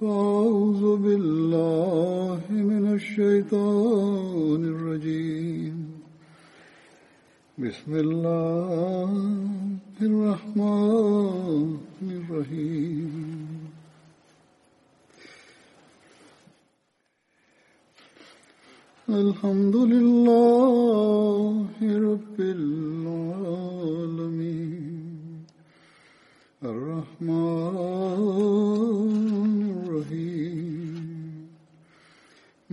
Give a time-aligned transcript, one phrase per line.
[0.00, 5.76] فأعوذ بالله من الشيطان الرجيم.
[7.58, 9.10] بسم الله
[10.02, 13.70] الرحمن الرحيم.
[19.08, 23.48] الحمد لله رب العالمين.
[26.62, 28.28] الرحمن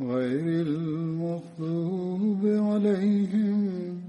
[0.00, 4.00] غير المغضوب عليهم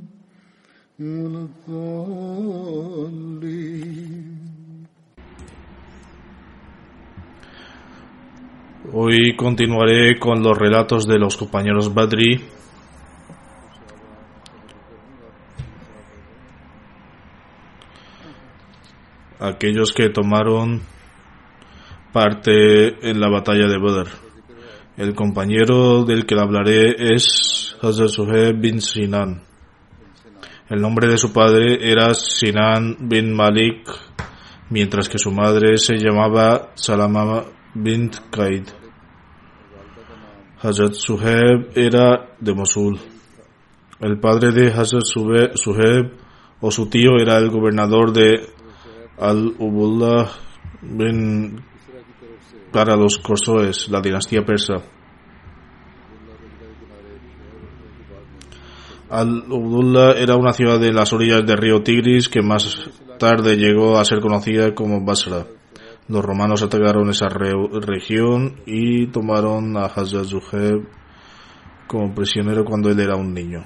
[1.00, 3.22] ولا الضالين
[8.94, 12.42] Hoy continuaré con los relatos de los compañeros Badri.
[19.40, 20.82] Aquellos que tomaron
[22.12, 24.25] parte en la batalla de Badr.
[24.97, 29.43] El compañero del que hablaré es Hazrat Suhaib bin Sinan.
[30.71, 33.91] El nombre de su padre era Sinan bin Malik,
[34.71, 37.45] mientras que su madre se llamaba Salama
[37.75, 38.69] bint Qaid.
[40.63, 42.99] Hazrat Suhaib era de Mosul.
[44.01, 46.13] El padre de Hazrat Suhaib
[46.63, 48.49] o su tío era el gobernador de
[49.19, 50.31] Al-Ubullah
[50.81, 51.63] bin
[52.77, 54.75] para los Kosoes, la dinastía persa.
[59.09, 64.05] Al-Ubdullah era una ciudad de las orillas del río Tigris que más tarde llegó a
[64.05, 65.47] ser conocida como Basra.
[66.09, 70.87] Los romanos atacaron esa re región y tomaron a Hazrat Zuheb
[71.87, 73.65] como prisionero cuando él era un niño.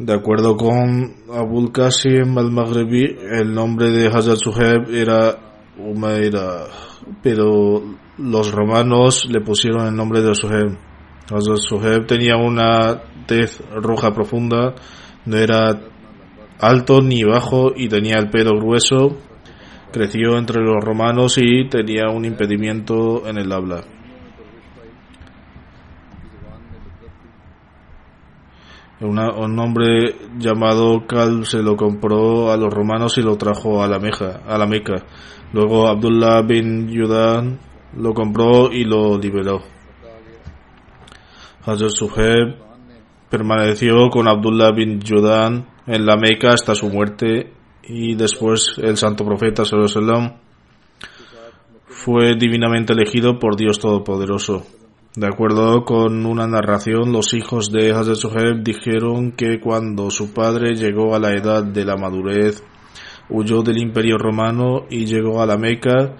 [0.00, 5.36] De acuerdo con Abul Qasim al-Maghribi, el nombre de Hazrat Zuheb era
[5.76, 6.64] Umaira,
[7.22, 7.82] pero
[8.16, 10.78] los romanos le pusieron el nombre de Zuheb.
[11.30, 14.74] Hazrat Zuheb tenía una tez roja profunda,
[15.26, 15.78] no era
[16.58, 19.18] alto ni bajo y tenía el pelo grueso.
[19.92, 23.84] Creció entre los romanos y tenía un impedimento en el habla.
[29.00, 33.98] Un hombre llamado Cal se lo compró a los romanos y lo trajo a la,
[33.98, 35.06] Meja, a la Meca.
[35.54, 37.58] Luego Abdullah bin Yudan
[37.96, 39.62] lo compró y lo liberó.
[41.64, 42.56] Hazrat Suheb
[43.30, 49.24] permaneció con Abdullah bin Yudan en la Meca hasta su muerte y después el santo
[49.24, 50.34] profeta sallam
[51.86, 54.66] fue divinamente elegido por Dios Todopoderoso.
[55.16, 61.16] De acuerdo con una narración, los hijos de Suheb dijeron que cuando su padre llegó
[61.16, 62.62] a la edad de la madurez,
[63.28, 66.14] huyó del imperio romano y llegó a la Meca,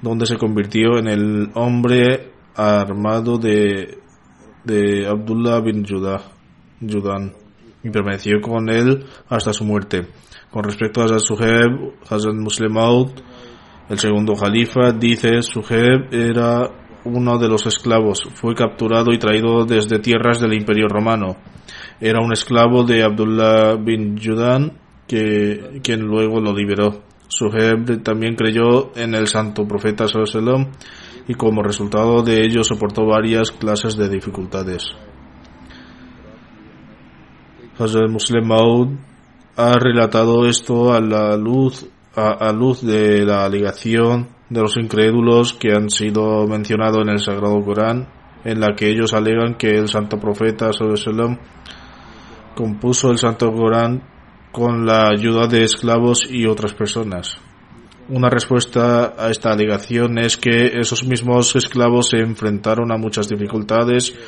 [0.00, 3.98] donde se convirtió en el hombre armado de,
[4.64, 7.34] de Abdullah bin Yudan
[7.82, 10.06] y permaneció con él hasta su muerte.
[10.50, 13.10] Con respecto a Hazrat Suheb, Hazrat Muslim Maud,
[13.90, 18.22] el segundo califa, dice Suheb era uno de los esclavos.
[18.34, 21.36] Fue capturado y traído desde tierras del Imperio Romano.
[22.00, 24.72] Era un esclavo de Abdullah bin Yudan,
[25.06, 27.02] que, quien luego lo liberó.
[27.28, 30.72] Suheb también creyó en el santo profeta sallam
[31.28, 34.90] y como resultado de ello soportó varias clases de dificultades.
[37.78, 38.88] Hazrat Muslim Maud
[39.56, 45.72] ha relatado esto a la luz a luz de la alegación de los incrédulos que
[45.72, 48.08] han sido mencionados en el Sagrado Corán,
[48.44, 51.38] en la que ellos alegan que el santo profeta sallam,
[52.54, 54.02] compuso el santo Corán
[54.50, 57.38] con la ayuda de esclavos y otras personas.
[58.08, 64.18] Una respuesta a esta alegación es que esos mismos esclavos se enfrentaron a muchas dificultades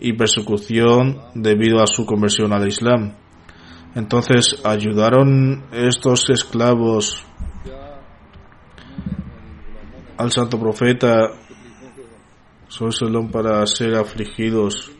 [0.00, 3.14] y persecución debido a su conversión al Islam.
[3.94, 7.24] Entonces, ¿ayudaron estos esclavos
[10.22, 11.30] al santo profeta
[13.30, 14.90] para ser afligidos?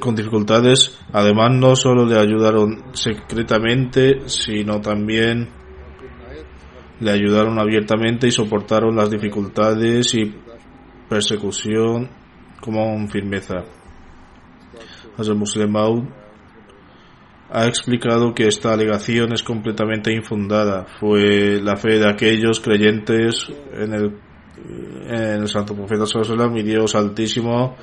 [0.00, 5.48] con dificultades, además no solo le ayudaron secretamente, sino también
[7.00, 10.34] le ayudaron abiertamente y soportaron las dificultades y
[11.08, 12.10] persecución
[12.60, 13.62] con firmeza.
[15.16, 15.72] Hazrat Muslim
[17.50, 20.86] ha explicado que esta alegación es completamente infundada.
[20.98, 27.76] Fue la fe de aquellos creyentes en el, Santo Profeta Sallallahu y Dios Altísimo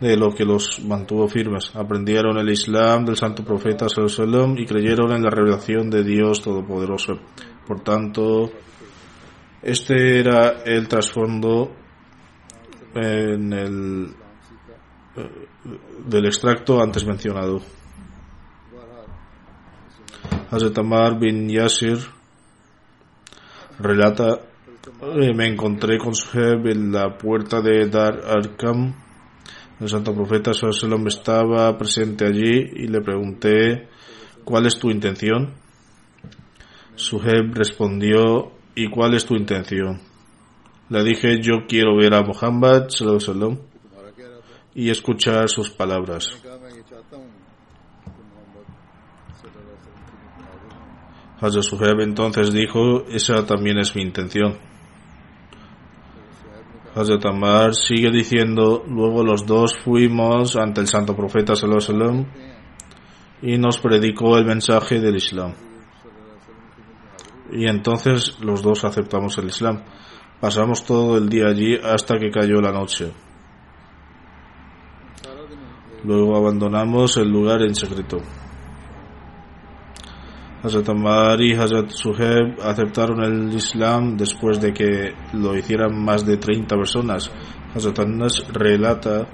[0.00, 1.72] de lo que los mantuvo firmes.
[1.74, 7.18] Aprendieron el Islam del Santo Profeta Sallallahu y creyeron en la revelación de Dios Todopoderoso.
[7.66, 8.50] Por tanto,
[9.62, 11.72] este era el trasfondo
[12.94, 14.08] en el
[16.06, 17.60] del extracto antes mencionado.
[20.50, 21.98] Hazrat Amar bin Yasir
[23.78, 24.40] relata
[25.02, 28.94] eh, me encontré con Suheb en la puerta de Dar Arkam.
[29.78, 33.88] El santo profeta Sallallahu estaba presente allí y le pregunté
[34.44, 35.52] ¿cuál es tu intención?
[36.94, 40.00] Suheb respondió ¿y cuál es tu intención?
[40.88, 43.58] Le dije yo quiero ver a Muhammad Sallallahu
[44.74, 46.42] y escuchar sus palabras.
[51.40, 54.58] Hazrat Suheb entonces dijo, esa también es mi intención.
[56.94, 62.26] Hazrat Ammar sigue diciendo, luego los dos fuimos ante el santo profeta sallallahu
[63.42, 65.54] y nos predicó el mensaje del Islam.
[67.52, 69.82] Y entonces los dos aceptamos el Islam.
[70.40, 73.12] Pasamos todo el día allí hasta que cayó la noche.
[76.04, 78.18] Luego abandonamos el lugar en secreto.
[80.60, 86.36] Hazrat Ammar y Hazrat Suheb aceptaron el Islam después de que lo hicieran más de
[86.36, 87.30] 30 personas.
[87.74, 89.28] Hazrat Anas relata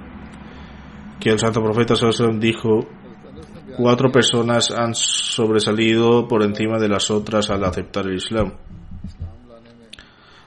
[1.19, 2.81] que el santo profeta Sallallahu dijo
[3.79, 8.53] cuatro personas han sobresalido por encima de las otras al aceptar el Islam.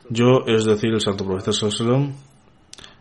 [0.10, 2.14] Yo, es decir, el santo profeta Sallallahu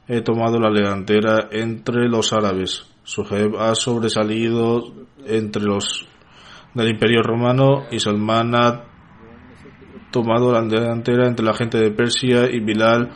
[0.09, 2.87] he tomado la delantera entre los árabes.
[3.05, 4.95] Suheb ha sobresalido
[5.27, 6.07] entre los
[6.77, 8.85] del Imperio Romano y Salman ha
[10.11, 13.13] tomado la delantera entre la gente de Persia y Bilal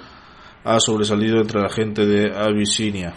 [0.65, 3.13] ha sobresalido entre la gente de Abisinia.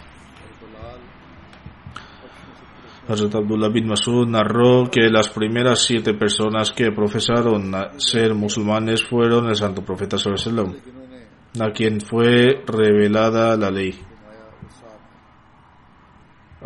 [3.08, 9.48] Hazrat Abdullah bin Masud narró que las primeras siete personas que profesaron ser musulmanes fueron
[9.48, 10.76] el santo profeta sallallahu
[11.60, 13.94] a quien fue revelada la ley.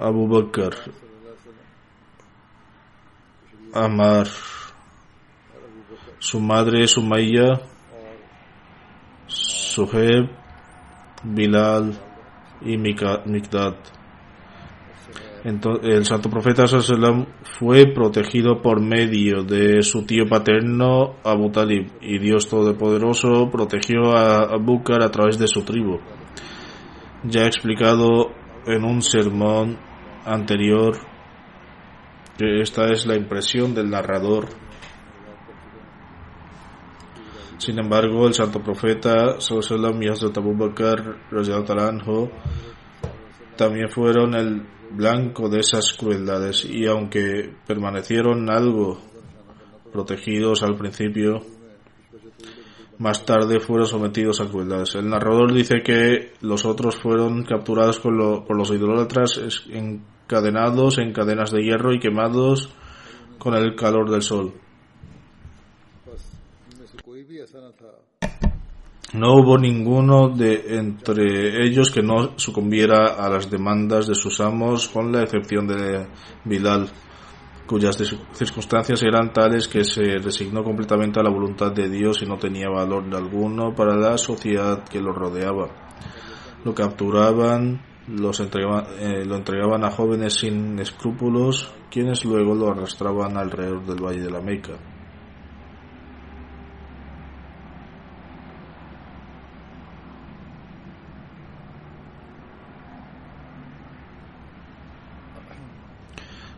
[0.01, 0.75] Abu Bakr,
[3.75, 4.27] Amar,
[6.19, 7.61] su madre Sumaya,
[9.27, 10.31] Suheb,
[11.23, 11.93] Bilal
[12.63, 13.77] y Mikdad.
[15.45, 21.93] Entonces, el santo profeta Sallam fue protegido por medio de su tío paterno Abu Talib
[22.01, 26.01] y Dios Todopoderoso protegió a Abu Bakr a través de su tribu.
[27.25, 28.31] Ya explicado
[28.67, 29.79] en un sermón
[30.25, 30.97] anterior,
[32.39, 34.49] esta es la impresión del narrador.
[37.59, 41.17] Sin embargo, el santo profeta Sallallahu y Hazrat Abu Bakr
[43.57, 48.99] también fueron el blanco de esas crueldades y aunque permanecieron algo
[49.93, 51.43] protegidos al principio,
[52.99, 54.95] más tarde fueron sometidos a crueldades.
[54.95, 59.41] El narrador dice que los otros fueron capturados por los idólatras
[60.29, 62.71] encadenados en cadenas de hierro y quemados
[63.39, 64.53] con el calor del sol.
[69.15, 74.89] No hubo ninguno de entre ellos que no sucumbiera a las demandas de sus amos,
[74.89, 76.07] con la excepción de
[76.45, 76.91] Bilal
[77.67, 77.99] cuyas
[78.33, 82.69] circunstancias eran tales que se resignó completamente a la voluntad de Dios y no tenía
[82.71, 85.69] valor alguno para la sociedad que lo rodeaba.
[86.65, 93.85] Lo capturaban, los eh, lo entregaban a jóvenes sin escrúpulos, quienes luego lo arrastraban alrededor
[93.85, 94.73] del valle de la Meca.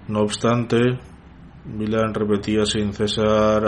[0.08, 0.98] No obstante,
[1.66, 3.64] Milan repetía sin cesar,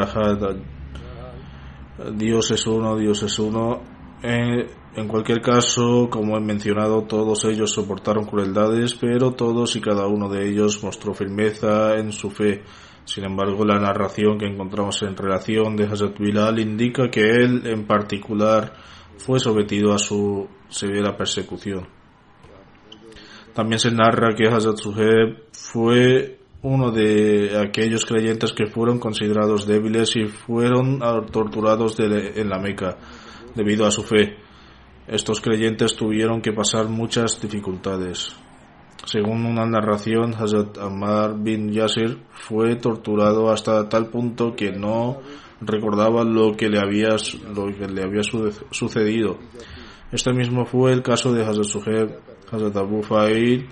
[2.17, 3.81] Dios es uno, Dios es uno.
[4.95, 10.29] En cualquier caso, como he mencionado, todos ellos soportaron crueldades, pero todos y cada uno
[10.29, 12.63] de ellos mostró firmeza en su fe.
[13.05, 17.87] Sin embargo, la narración que encontramos en relación de Hazrat Bilal indica que él, en
[17.87, 18.75] particular,
[19.17, 21.89] fue sometido a su severa persecución.
[23.55, 30.15] También se narra que Hazrat Suheb fue uno de aquellos creyentes que fueron considerados débiles
[30.17, 31.01] y fueron
[31.33, 32.99] torturados en la Meca
[33.55, 34.37] debido a su fe.
[35.07, 38.37] Estos creyentes tuvieron que pasar muchas dificultades.
[39.05, 45.19] Según una narración, Hazrat Ammar bin Yasir fue torturado hasta tal punto que no
[45.61, 47.17] recordaba lo que le había,
[47.53, 48.23] lo que le había
[48.71, 49.39] sucedido.
[50.13, 52.21] Este mismo fue el caso de Hazrat Suheb,
[52.53, 53.65] Hazrat Abu Fa'id,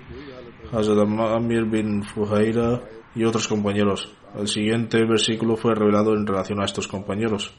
[0.73, 2.81] Hazrat Amir bin Fuhaira
[3.15, 4.13] y otros compañeros.
[4.37, 7.53] El siguiente versículo fue revelado en relación a estos compañeros.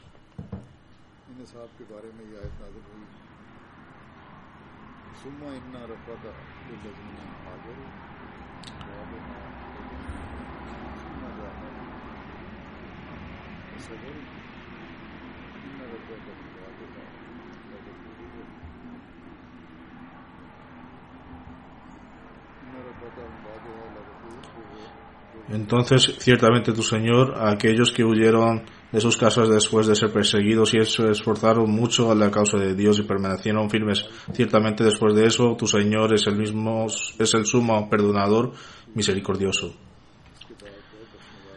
[25.49, 30.73] Entonces, ciertamente tu Señor, a aquellos que huyeron de sus casas después de ser perseguidos
[30.73, 35.25] y se esforzaron mucho a la causa de Dios y permanecieron firmes, ciertamente después de
[35.25, 38.53] eso, tu Señor es el mismo, es el sumo perdonador
[38.95, 39.75] misericordioso.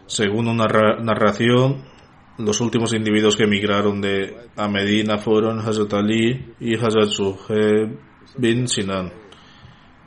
[0.07, 0.67] Según una
[1.01, 1.83] narración,
[2.39, 7.99] los últimos individuos que emigraron de a Medina fueron Hazrat Ali y Hazrat Suheb
[8.37, 9.13] bin Sinan,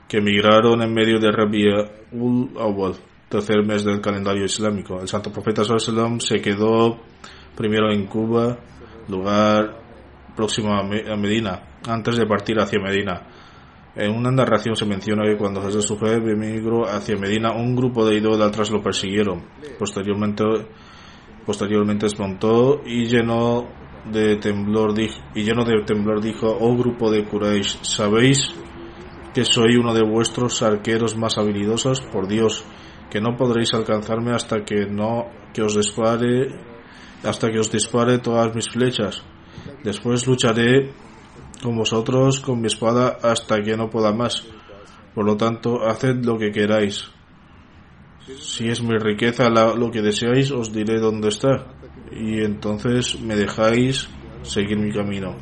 [0.07, 2.95] que emigraron en medio de Rabia ul Awal
[3.29, 4.99] tercer mes del calendario islámico.
[4.99, 6.99] El santo profeta Sallallahu se quedó
[7.55, 8.57] primero en Cuba,
[9.07, 9.77] lugar
[10.35, 13.27] próximo a Medina, antes de partir hacia Medina.
[13.95, 18.17] En una narración se menciona que cuando Jesús Sujeb emigró hacia Medina, un grupo de
[18.17, 19.43] idólatras lo persiguieron.
[19.77, 20.43] Posteriormente,
[21.45, 23.67] posteriormente desmontó y llenó
[24.05, 28.49] de temblor y lleno de temblor dijo, oh grupo de Quraysh, ¿sabéis
[29.33, 32.01] que soy uno de vuestros arqueros más habilidosos?
[32.01, 32.63] Por Dios,
[33.09, 36.47] que no podréis alcanzarme hasta que no que os dispare
[37.23, 39.23] hasta que os dispare todas mis flechas.
[39.83, 40.93] Después lucharé
[41.61, 44.45] con vosotros con mi espada hasta que no pueda más.
[45.13, 47.11] Por lo tanto, haced lo que queráis.
[48.37, 51.73] Si es mi riqueza lo que deseáis, os diré dónde está.
[52.11, 54.09] Y entonces me dejáis
[54.43, 55.35] seguir mi camino.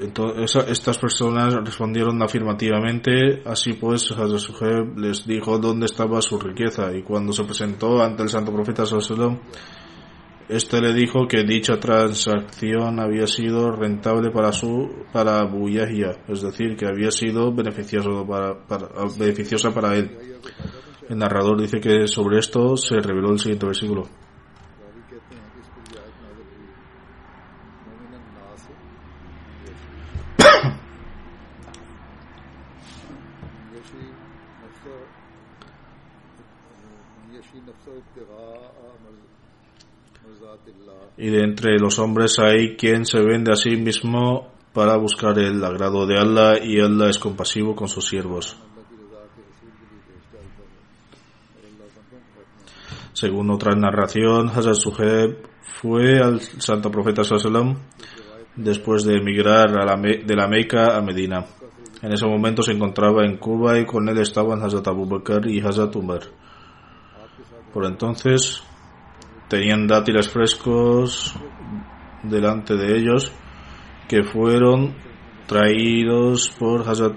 [0.00, 7.02] Entonces, estas personas respondieron afirmativamente, así pues Hazrat les dijo dónde estaba su riqueza y
[7.02, 9.38] cuando se presentó ante el santo profeta Sallallahu
[10.50, 16.76] este le dijo que dicha transacción había sido rentable para su para Abu es decir,
[16.76, 18.56] que había sido beneficioso para,
[19.16, 20.10] beneficiosa para él.
[21.08, 24.08] El narrador dice que sobre esto se reveló el siguiente versículo.
[41.16, 45.62] Y de entre los hombres hay quien se vende a sí mismo para buscar el
[45.64, 48.56] agrado de Allah y Allah es compasivo con sus siervos.
[53.12, 57.76] Según otra narración, Hazrat Suheb fue al santo profeta Sallam
[58.56, 61.44] después de emigrar de la Meca a Medina.
[62.02, 65.60] En ese momento se encontraba en Cuba y con él estaban Hazrat Abu Bakr y
[65.60, 66.20] Hazrat Umar.
[67.74, 68.62] Por entonces
[69.50, 71.34] tenían dátiles frescos
[72.22, 73.32] delante de ellos
[74.08, 74.94] que fueron
[75.46, 77.16] traídos por Hazrat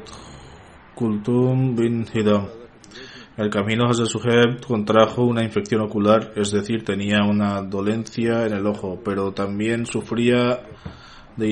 [0.96, 2.48] Kultum bin Hidam.
[3.38, 8.66] El camino Hazrat Suheb contrajo una infección ocular, es decir, tenía una dolencia en el
[8.66, 10.64] ojo, pero también sufría
[11.38, 11.50] de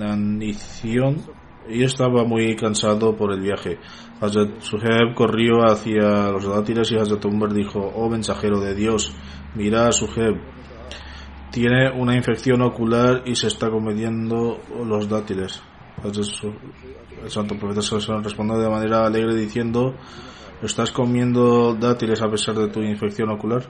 [0.00, 1.22] inanición
[1.68, 3.78] y estaba muy cansado por el viaje.
[4.20, 9.12] Hazrat Suheb corrió hacia los dátiles y Hazrat Umar dijo, oh mensajero de Dios,
[9.54, 10.40] mira a Suheb,
[11.50, 15.62] tiene una infección ocular y se está comiendo los dátiles.
[16.04, 17.80] El santo profeta
[18.22, 19.94] respondió de manera alegre diciendo,
[20.62, 23.64] ¿estás comiendo dátiles a pesar de tu infección ocular?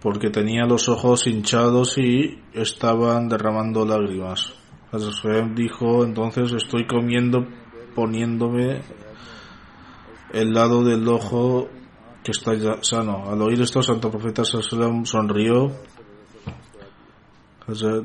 [0.00, 4.52] Porque tenía los ojos hinchados y estaban derramando lágrimas.
[4.96, 7.46] Hazrat dijo, entonces estoy comiendo
[7.94, 8.82] poniéndome
[10.32, 11.68] el lado del ojo
[12.22, 13.30] que está ya sano.
[13.30, 15.72] Al oír esto, Santo Profeta Sallallahu sonrió.
[17.66, 18.04] Hazrat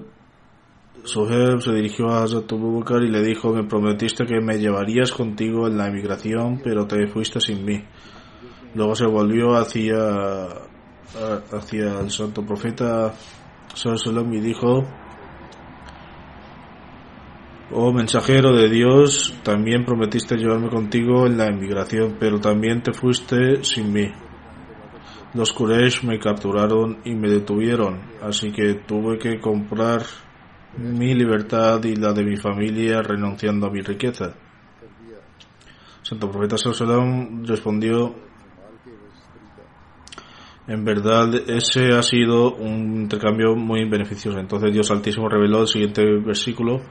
[1.04, 5.12] Suheb se dirigió a Hazrat Abu Bakr y le dijo, me prometiste que me llevarías
[5.12, 7.84] contigo en la emigración, pero te fuiste sin mí.
[8.76, 9.98] Luego se volvió hacia,
[11.52, 13.14] hacia el Santo Profeta
[13.74, 14.84] Sallallahu y dijo,
[17.74, 23.64] Oh mensajero de Dios, también prometiste llevarme contigo en la emigración, pero también te fuiste
[23.64, 24.12] sin mí.
[25.34, 30.02] Los Quraysh me capturaron y me detuvieron, así que tuve que comprar
[30.78, 34.34] mi libertad y la de mi familia renunciando a mi riqueza.
[36.02, 38.14] Santo Profeta Sallallahu respondió,
[40.68, 44.40] en verdad ese ha sido un intercambio muy beneficioso.
[44.40, 46.82] Entonces Dios Altísimo reveló el siguiente versículo.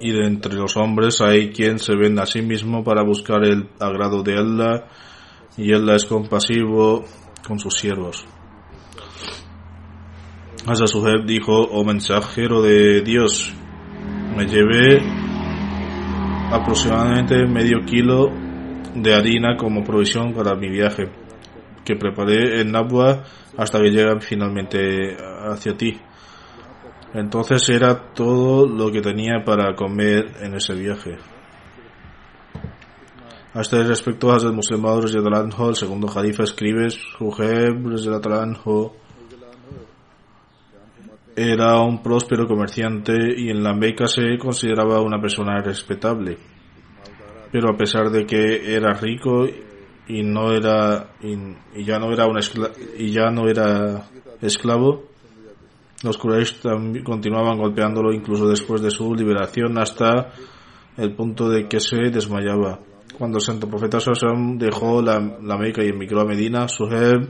[0.00, 3.68] Y de entre los hombres hay quien se vende a sí mismo para buscar el
[3.78, 4.86] agrado de Allah
[5.56, 7.04] y Allah es compasivo
[7.46, 8.24] con sus siervos.
[10.66, 13.52] Asa Suheb dijo, oh mensajero de Dios,
[14.36, 15.00] me llevé
[16.52, 18.30] aproximadamente medio kilo
[18.94, 21.08] de harina como provisión para mi viaje,
[21.84, 23.24] que preparé en Nabwa
[23.56, 25.16] hasta que llegan finalmente
[25.50, 25.98] hacia ti.
[27.14, 31.18] Entonces era todo lo que tenía para comer en ese viaje.
[33.52, 37.84] A este respecto, Hazrat Muslim el segundo Jalifa, escribe, Sujeb
[41.36, 46.36] era un próspero comerciante y en la Meca se consideraba una persona respetable.
[47.50, 49.46] Pero a pesar de que era rico
[50.06, 52.38] y no era y, ya no era un
[52.98, 54.08] y ya no era
[54.40, 55.09] esclavo,
[56.02, 56.60] los Quraysh
[57.04, 60.32] continuaban golpeándolo incluso después de su liberación hasta
[60.96, 62.80] el punto de que se desmayaba.
[63.18, 67.28] Cuando el santo profeta Sosam dejó la, Meca y emigró a Medina, Suheb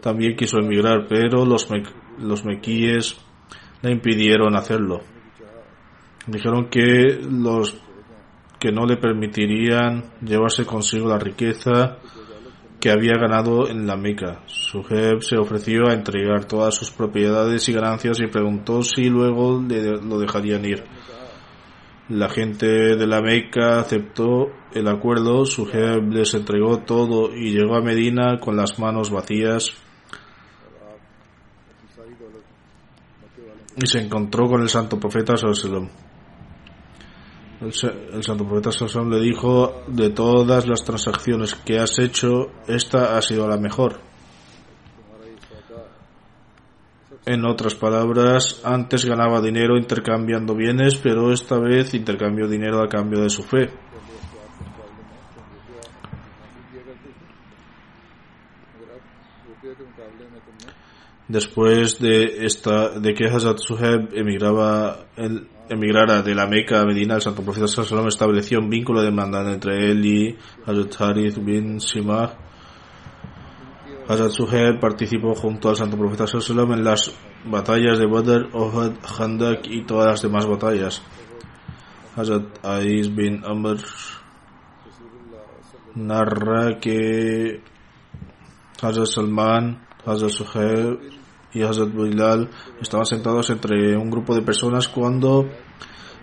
[0.00, 1.68] también quiso emigrar, pero los,
[2.20, 3.16] los mequíes
[3.82, 5.00] le impidieron hacerlo.
[6.26, 7.76] Dijeron que los
[8.60, 11.98] que no le permitirían llevarse consigo la riqueza
[12.80, 14.42] que había ganado en la Meca.
[14.46, 20.00] Suheb se ofreció a entregar todas sus propiedades y ganancias y preguntó si luego le,
[20.00, 20.84] lo dejarían ir.
[22.08, 27.82] La gente de la Meca aceptó el acuerdo, Suheb les entregó todo y llegó a
[27.82, 29.72] Medina con las manos vacías
[33.76, 36.07] y se encontró con el santo profeta Sallallahu
[37.60, 37.72] el,
[38.22, 43.48] santo profeta Sansón le dijo, de todas las transacciones que has hecho, esta ha sido
[43.48, 44.00] la mejor.
[47.26, 53.20] En otras palabras, antes ganaba dinero intercambiando bienes, pero esta vez intercambió dinero a cambio
[53.20, 53.70] de su fe.
[61.28, 67.16] Después de esta, de que Hazrat Suheb emigraba, el, emigrara de la Meca a Medina,
[67.16, 71.80] el santo profeta Sallallahu estableció un vínculo de hermandad entre él y Hazrat Harith bin
[71.80, 72.32] Simah.
[74.08, 77.14] Hazrat Suhaib participó junto al santo profeta Sallallahu en las
[77.44, 81.02] batallas de Badr, Ohad, Khandak y todas las demás batallas.
[82.16, 83.76] Hazrat Ais bin Amr
[85.94, 87.60] narra que
[88.80, 91.17] Hazrat Salman, Hazrat Suhaib
[91.52, 95.48] y Hazrat Bilal estaban sentados entre un grupo de personas cuando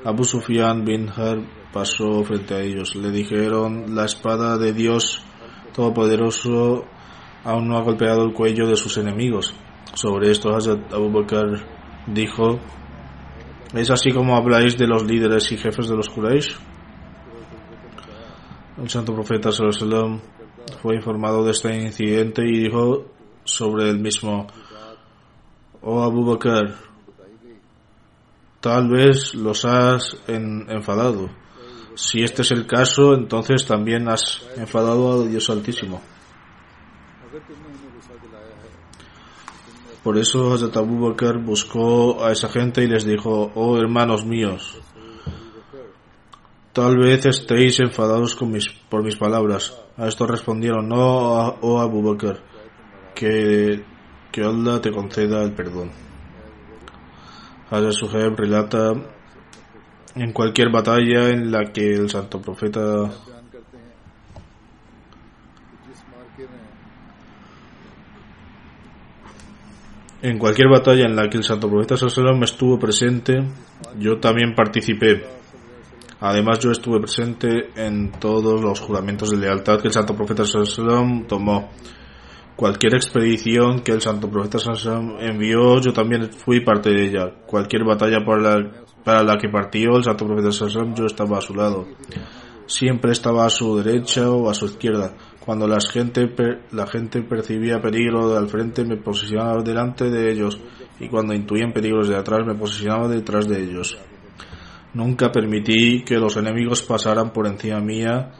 [0.03, 1.39] Abu Sufyan bin Har
[1.73, 2.95] pasó frente a ellos.
[2.95, 5.23] Le dijeron, la espada de Dios
[5.73, 6.85] Todopoderoso
[7.43, 9.53] aún no ha golpeado el cuello de sus enemigos.
[9.93, 11.65] Sobre esto Hazrat Abu Bakr
[12.07, 12.59] dijo,
[13.73, 16.55] ¿es así como habláis de los líderes y jefes de los Quraysh?
[18.77, 20.21] El santo profeta sallam,
[20.81, 23.05] fue informado de este incidente y dijo
[23.43, 24.47] sobre el mismo,
[25.85, 26.75] oh Abu Bakr,
[28.59, 31.29] tal vez los has enfadado.
[31.95, 36.01] Si este es el caso, entonces también has enfadado a Dios Altísimo.
[40.03, 44.79] Por eso Hazrat Abu Bakr buscó a esa gente y les dijo, oh hermanos míos,
[46.73, 49.79] tal vez estéis enfadados por mis palabras.
[49.97, 52.41] A esto respondieron, no, oh Abu Bakr,
[53.15, 53.94] que
[54.35, 55.91] que Allah te conceda el perdón.
[57.71, 58.91] Hazrat Suhaib relata
[60.13, 63.09] en cualquier batalla en la que el santo profeta
[70.21, 73.41] En cualquier batalla en la que el santo profeta Sallallahu estuvo presente,
[73.99, 75.23] yo también participé.
[76.19, 81.25] Además, yo estuve presente en todos los juramentos de lealtad que el santo profeta Sallallahu
[81.25, 81.69] tomó.
[82.55, 87.33] Cualquier expedición que el santo profeta sallallahu envió, yo también fui parte de ella.
[87.45, 91.85] Cualquier batalla para la, que partió el santo profeta sallallahu yo estaba a su lado.
[92.65, 95.13] Siempre estaba a su derecha o a su izquierda.
[95.45, 100.57] Cuando la gente, percibía peligro al frente, me posicionaba delante de ellos,
[100.99, 103.97] y cuando intuían peligros de atrás, me posicionaba detrás de ellos.
[104.93, 108.31] Nunca permití que los enemigos pasaran por encima mía,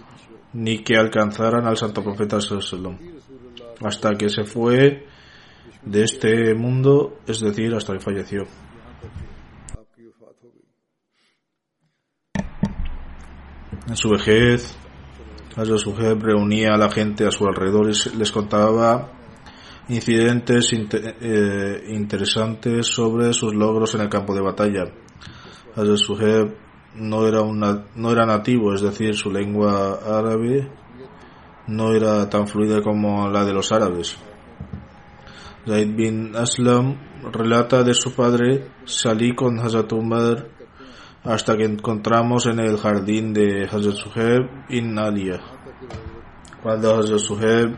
[0.54, 3.15] ni que alcanzaran al santo profeta sallallahu
[3.82, 5.06] hasta que se fue
[5.84, 8.48] de este mundo, es decir, hasta que falleció.
[13.88, 14.76] En su vejez,
[15.56, 19.12] Hazrat reunía a la gente a su alrededor y les contaba
[19.88, 24.86] incidentes eh, interesantes sobre sus logros en el campo de batalla.
[25.76, 26.00] Hazrat
[26.96, 30.72] no era, una, no era nativo, es decir, su lengua árabe
[31.68, 34.18] no era tan fluida como la de los árabes.
[35.66, 36.98] Zaid bin Aslam
[37.32, 40.48] relata de su padre, salí con Hazrat Umar
[41.24, 45.42] hasta que encontramos en el jardín de Hazrat Suhaib in Aliyah.
[46.62, 47.76] Cuando Hazrat Suhaib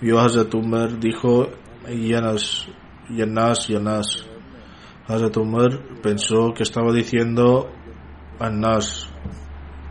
[0.00, 1.48] vio a Hazrat Umar, dijo,
[1.88, 2.66] Yanas,
[3.08, 4.26] Yanas, Yanas.
[5.06, 7.70] Hazrat Umar pensó que estaba diciendo
[8.40, 9.08] Anas.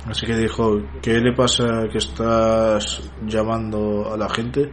[0.09, 4.71] Así que dijo, ¿qué le pasa que estás llamando a la gente?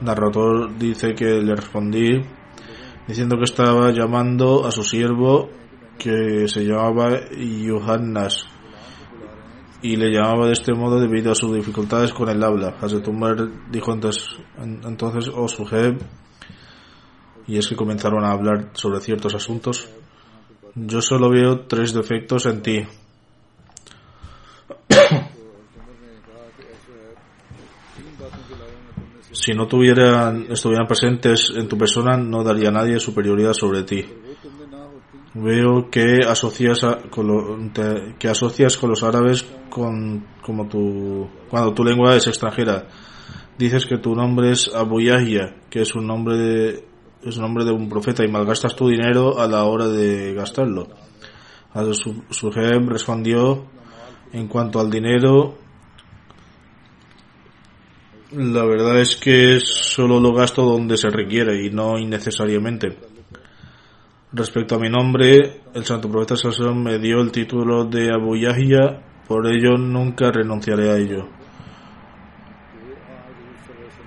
[0.00, 2.20] narrador dice que le respondí
[3.06, 5.48] diciendo que estaba llamando a su siervo
[5.98, 8.46] que se llamaba Yohannas
[9.82, 12.74] y le llamaba de este modo debido a sus dificultades con el habla.
[12.80, 13.36] Hazrat Umar
[13.70, 14.24] dijo entonces,
[14.58, 15.98] entonces oh Suhaib,
[17.46, 19.86] y es que comenzaron a hablar sobre ciertos asuntos.
[20.74, 22.86] Yo solo veo tres defectos en ti.
[29.34, 34.04] Si no tuvieran, estuvieran presentes en tu persona, no daría nadie superioridad sobre ti.
[35.34, 41.28] Veo que asocias a- con lo- te- que asocias con los árabes con como tu
[41.50, 42.86] cuando tu lengua es extranjera.
[43.58, 46.84] Dices que tu nombre es Abu Yahya, que es un nombre de,
[47.24, 50.86] es un nombre de un profeta y malgastas tu dinero a la hora de gastarlo.
[52.30, 53.64] Suhaib respondió
[54.32, 55.56] en cuanto al dinero
[58.36, 62.96] la verdad es que solo lo gasto donde se requiere y no innecesariamente.
[64.32, 69.02] Respecto a mi nombre, el santo profeta Sallallahu me dio el título de Abu Yahya,
[69.28, 71.28] por ello nunca renunciaré a ello.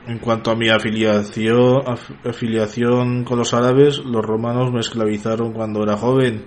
[0.08, 5.84] En cuanto a mi afiliación, af- afiliación con los árabes, los romanos me esclavizaron cuando
[5.84, 6.46] era joven,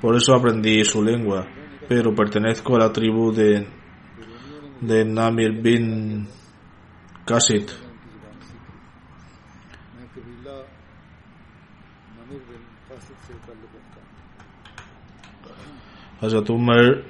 [0.00, 1.46] por eso aprendí su lengua,
[1.88, 3.66] pero pertenezco a la tribu de,
[4.80, 6.26] de Namir bin
[7.24, 7.72] cassette.
[16.20, 17.02] Hazrat Umar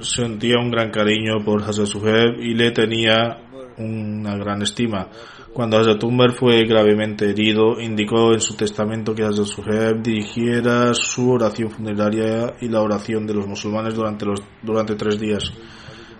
[0.00, 3.38] sentía un gran cariño por Hazrat Suhaib y le tenía
[3.78, 5.08] una gran estima.
[5.54, 11.30] Cuando Hazrat Umar fue gravemente herido, indicó en su testamento que Hazrat Suhaib dirigiera su
[11.30, 15.50] oración funeraria y la oración de los musulmanes durante, los, durante tres días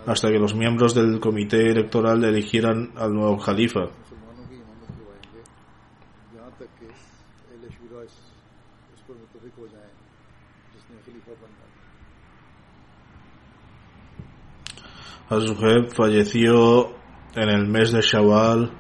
[0.07, 3.88] hasta que los miembros del comité electoral eligieran al nuevo califa.
[15.29, 16.90] Azuheb falleció
[17.35, 18.71] en el mes de Shawwal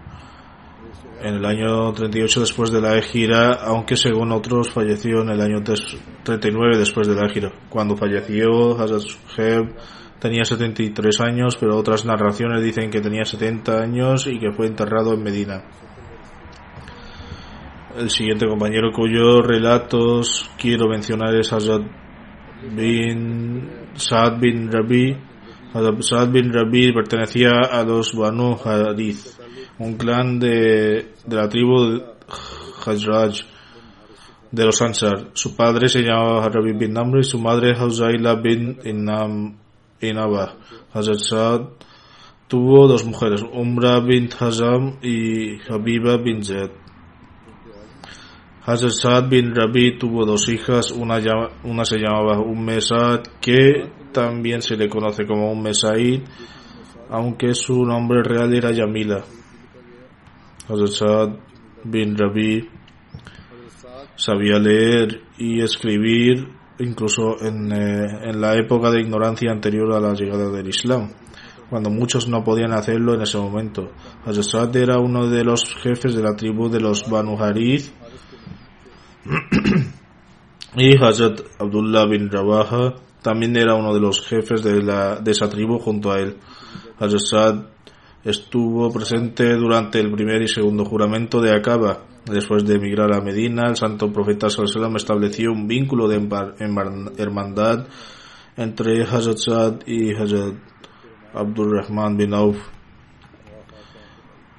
[1.22, 5.62] en el año 38 después de la Egira, aunque según otros falleció en el año
[5.62, 7.50] 39 después de la Egira.
[7.70, 9.74] Cuando falleció, Azuheb
[10.24, 15.12] tenía 73 años, pero otras narraciones dicen que tenía 70 años y que fue enterrado
[15.12, 15.64] en Medina.
[17.94, 21.82] El siguiente compañero cuyos relatos quiero mencionar es Hazrat
[22.74, 25.14] bin Saad bin Rabi.
[25.74, 29.26] Hazrat Saad bin Rabi pertenecía a los Banu Hadith,
[29.78, 32.00] un clan de, de la tribu
[32.86, 33.44] Hajraj
[34.50, 35.32] de los Ansar.
[35.34, 38.78] Su padre se llamaba Rabi bin Amr y su madre Hauzaila bin
[40.04, 40.56] Inam, Inaba.
[40.92, 41.60] Hazrat Saad
[42.48, 46.70] tuvo dos mujeres, Umra bin Hazam y Habiba bin Zaid.
[48.66, 51.20] Hazrat Saad bin Rabi tuvo dos hijas, una,
[51.84, 56.22] se llamaba Umm Saad, que también se le conoce como Umm Said,
[57.10, 59.24] aunque su nombre real era Yamila.
[60.68, 61.30] Hazrat Saad
[61.84, 62.68] bin Rabi
[64.16, 70.14] sabía leer y escribir incluso en, eh, en la época de ignorancia anterior a la
[70.14, 71.10] llegada del Islam
[71.68, 73.90] cuando muchos no podían hacerlo en ese momento.
[74.24, 77.86] Hazrat era uno de los jefes de la tribu de los Banu Harith
[80.76, 85.48] y Hazrat Abdullah bin Rabaha también era uno de los jefes de, la, de esa
[85.48, 86.36] tribu junto a él.
[87.00, 87.66] Hazrat
[88.22, 92.02] estuvo presente durante el primer y segundo juramento de Acaba.
[92.26, 96.16] Después de emigrar a Medina, el santo profeta Sallallahu estableció un vínculo de
[97.18, 97.86] hermandad
[98.56, 100.54] entre Hazrat y Hazrat
[101.34, 102.56] Abdurrahman bin Auf.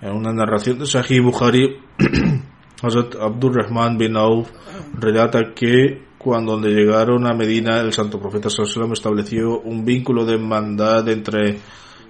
[0.01, 1.79] En una narración de Sahih Bukhari,
[2.83, 4.51] Hazrat Abdurrahman bin Auf
[4.99, 11.09] relata que cuando llegaron a Medina, el santo profeta Sallallahu estableció un vínculo de hermandad
[11.09, 11.57] entre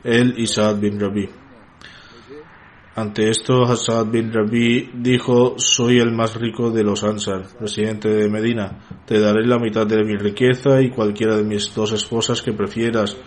[0.03, 1.44] él y Saad bin Rabi.
[2.97, 8.29] Ante esto, Hassad bin Rabi dijo, soy el más rico de los Ansar, residente de
[8.29, 8.79] Medina.
[9.05, 13.17] Te daré la mitad de mi riqueza y cualquiera de mis dos esposas que prefieras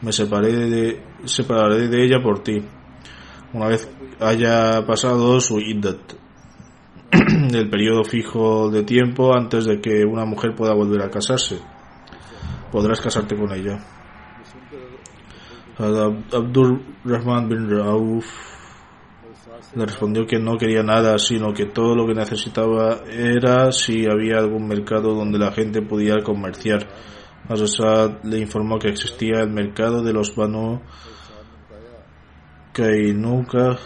[0.00, 2.64] me separé de, separaré de ella por ti.
[3.52, 6.00] Una vez haya pasado su iddat,
[7.12, 11.60] el periodo fijo de tiempo antes de que una mujer pueda volver a casarse,
[12.72, 13.78] podrás casarte con ella.
[15.78, 18.51] Abdul Rahman bin Rauf
[19.74, 24.38] le respondió que no quería nada, sino que todo lo que necesitaba era si había
[24.38, 26.86] algún mercado donde la gente pudiera comerciar
[27.48, 30.80] Asad le informó que existía el mercado de los Banu
[32.72, 33.78] Kainuka.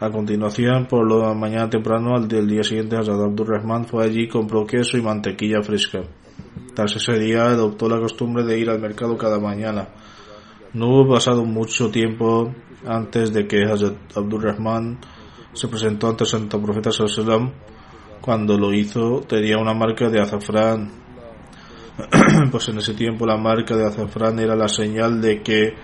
[0.00, 4.28] A continuación, por la mañana temprano al del día siguiente, Hazrat Abdurrahman fue allí y
[4.28, 6.00] compró queso y mantequilla fresca.
[6.74, 9.88] Tras ese día adoptó la costumbre de ir al mercado cada mañana.
[10.74, 12.54] No hubo pasado mucho tiempo
[12.86, 14.98] antes de que Hazrat Abdurrahman
[15.52, 17.52] se presentó ante el Santo Profeta Sallallahu
[18.20, 20.90] Cuando lo hizo, tenía una marca de azafrán
[22.50, 25.74] pues en ese tiempo la marca de azafrán era la señal de que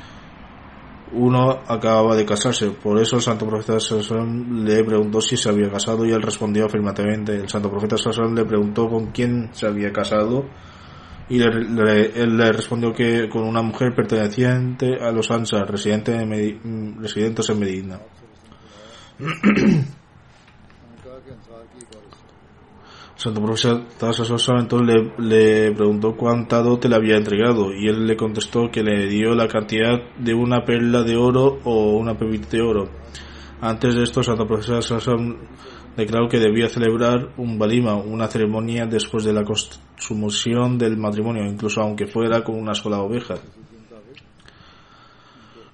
[1.13, 2.71] uno acababa de casarse.
[2.71, 6.67] Por eso el santo profeta Sassón le preguntó si se había casado y él respondió
[6.67, 7.35] afirmativamente.
[7.35, 10.47] El santo profeta Sassón le preguntó con quién se había casado
[11.29, 16.17] y él le respondió que con una mujer perteneciente a los Ansar, residente
[17.01, 18.01] residentes en Medina.
[23.19, 23.83] Santo Profesor
[24.61, 29.09] entonces le, le, preguntó cuánta dote le había entregado y él le contestó que le
[29.09, 32.89] dio la cantidad de una perla de oro o una pepita de oro.
[33.61, 35.03] Antes de esto, Santo Profesor
[36.03, 41.81] declaró que debía celebrar un balima, una ceremonia después de la consumación del matrimonio, incluso
[41.81, 43.35] aunque fuera con una sola oveja.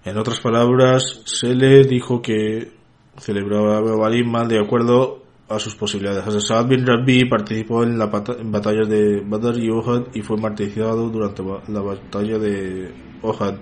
[0.05, 2.73] En otras palabras, se le dijo que
[3.19, 6.45] celebraba balima de acuerdo a sus posibilidades.
[6.45, 11.43] Saad bin Rabi participó en, la batallas de Badr y Ohad y fue martirizado durante
[11.69, 13.57] la batalla de Ohad.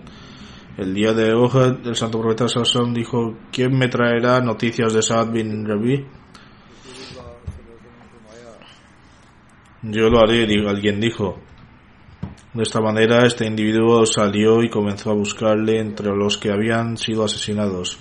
[0.79, 5.33] El día de Ohad, el santo profeta Sassan dijo, ¿quién me traerá noticias de Saad
[5.33, 6.22] bin Rabi?
[9.83, 11.39] Yo lo haré, alguien dijo.
[12.55, 17.25] De esta manera, este individuo salió y comenzó a buscarle entre los que habían sido
[17.25, 17.99] asesinados.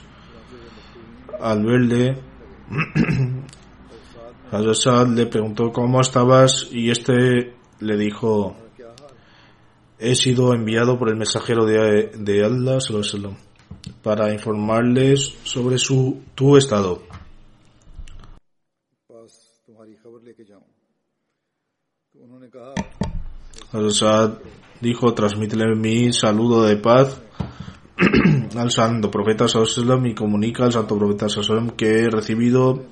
[1.39, 2.17] Al verle,
[4.51, 8.55] Hazrat le preguntó cómo estabas y este le dijo,
[9.97, 12.77] he sido enviado por el mensajero de, de Allah
[14.03, 17.01] para informarles sobre su tu estado.
[23.71, 24.41] Hazrat
[24.81, 27.21] dijo, transmítele mi saludo de paz
[28.57, 32.87] al santo profeta Sallallahu y comunica al santo profeta Sallallahu que he recibido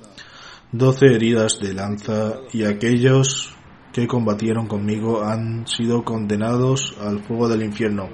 [0.72, 3.54] doce heridas de lanza y aquellos
[3.92, 8.08] que combatieron conmigo han sido condenados al fuego del infierno.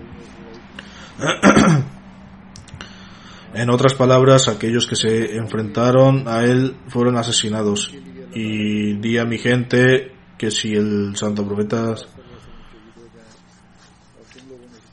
[3.55, 7.95] en otras palabras, aquellos que se enfrentaron a él fueron asesinados.
[8.35, 11.95] Y di a mi gente que si el santo profeta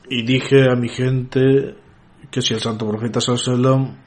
[0.08, 1.76] y dije a mi gente
[2.30, 4.04] que si el santo profeta sallallahu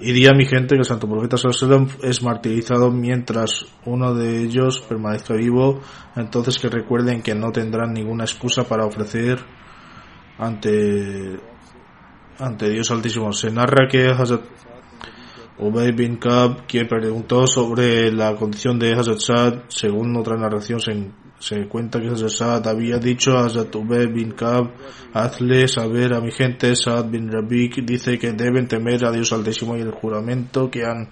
[0.00, 4.42] y di a mi gente que el santo profeta Sallallahu es martirizado mientras uno de
[4.42, 5.80] ellos permanezca vivo,
[6.16, 9.38] entonces que recuerden que no tendrán ninguna excusa para ofrecer
[10.38, 11.40] ante
[12.38, 13.32] ante Dios Altísimo.
[13.32, 14.42] Se narra que Hazrat
[15.58, 21.10] Ubay bin Kab, quien preguntó sobre la condición de Hazrat Saad, según otra narración se,
[21.38, 24.72] se cuenta que Hazrat Saad había dicho a Hazrat Ubay bin Kab,
[25.12, 29.76] hazle saber a mi gente, Saad bin Rabik dice que deben temer a Dios Altísimo
[29.76, 31.10] y el juramento que han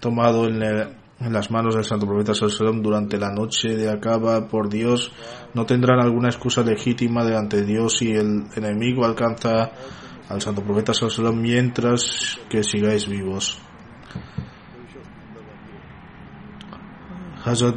[0.00, 0.62] tomado en,
[1.24, 5.12] en las manos del Santo Profeta Sallallahu durante la noche de acaba por Dios,
[5.54, 9.70] no tendrán alguna excusa legítima delante de Dios si el enemigo alcanza
[10.28, 13.58] al Santo Profeta Sallallahu mientras que sigáis vivos.
[17.44, 17.74] Hazrat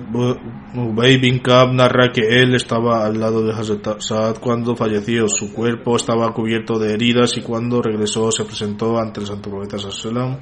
[0.75, 5.27] Ubay bin Kab narra que él estaba al lado de Hazrat Saad cuando falleció.
[5.27, 9.77] Su cuerpo estaba cubierto de heridas y cuando regresó se presentó ante el Santo Profeta
[9.79, 10.39] Sallallahu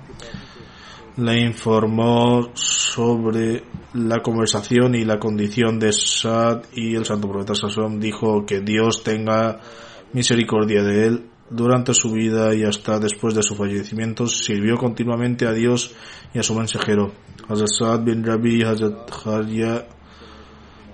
[1.16, 8.00] le informó sobre la conversación y la condición de Saad y el Santo Profeta Sallallahu
[8.00, 9.60] dijo que Dios tenga
[10.12, 15.54] misericordia de él durante su vida y hasta después de su fallecimiento sirvió continuamente a
[15.54, 15.94] Dios
[16.34, 17.14] y a su mensajero.
[17.48, 19.86] Hazrat Saad bin Rabi Hazrat Kharya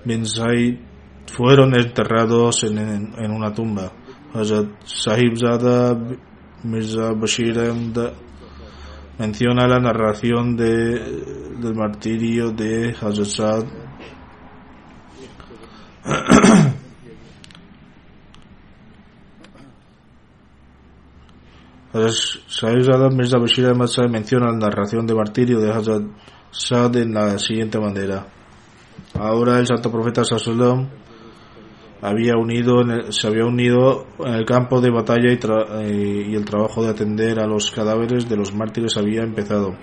[0.04, 0.80] bin Zaid
[1.28, 3.92] fueron enterrados en, una tumba.
[4.34, 5.98] Hazrat Sahib Zada
[6.64, 7.56] Mirza Bashir
[9.18, 10.66] menciona la narración de,
[11.60, 13.66] del martirio de Hazrat Saad
[21.92, 26.04] Sahib Zada Mirza Bashir Ahmad menciona la narración de martirio de Hazrat
[26.52, 28.28] Saad en la siguiente manera.
[29.16, 30.88] Ahora el santo profeta Sallallahu
[32.02, 36.28] había unido en el, se había unido en el campo de batalla y, tra, eh,
[36.30, 39.76] y, el trabajo de atender a los cadáveres de los mártires había empezado.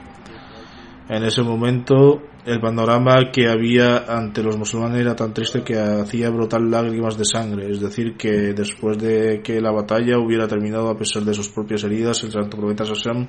[1.09, 6.31] En ese momento el panorama que había ante los musulmanes era tan triste que hacía
[6.31, 10.97] brotar lágrimas de sangre, es decir, que después de que la batalla hubiera terminado a
[10.97, 13.29] pesar de sus propias heridas, el santo profeta Sassam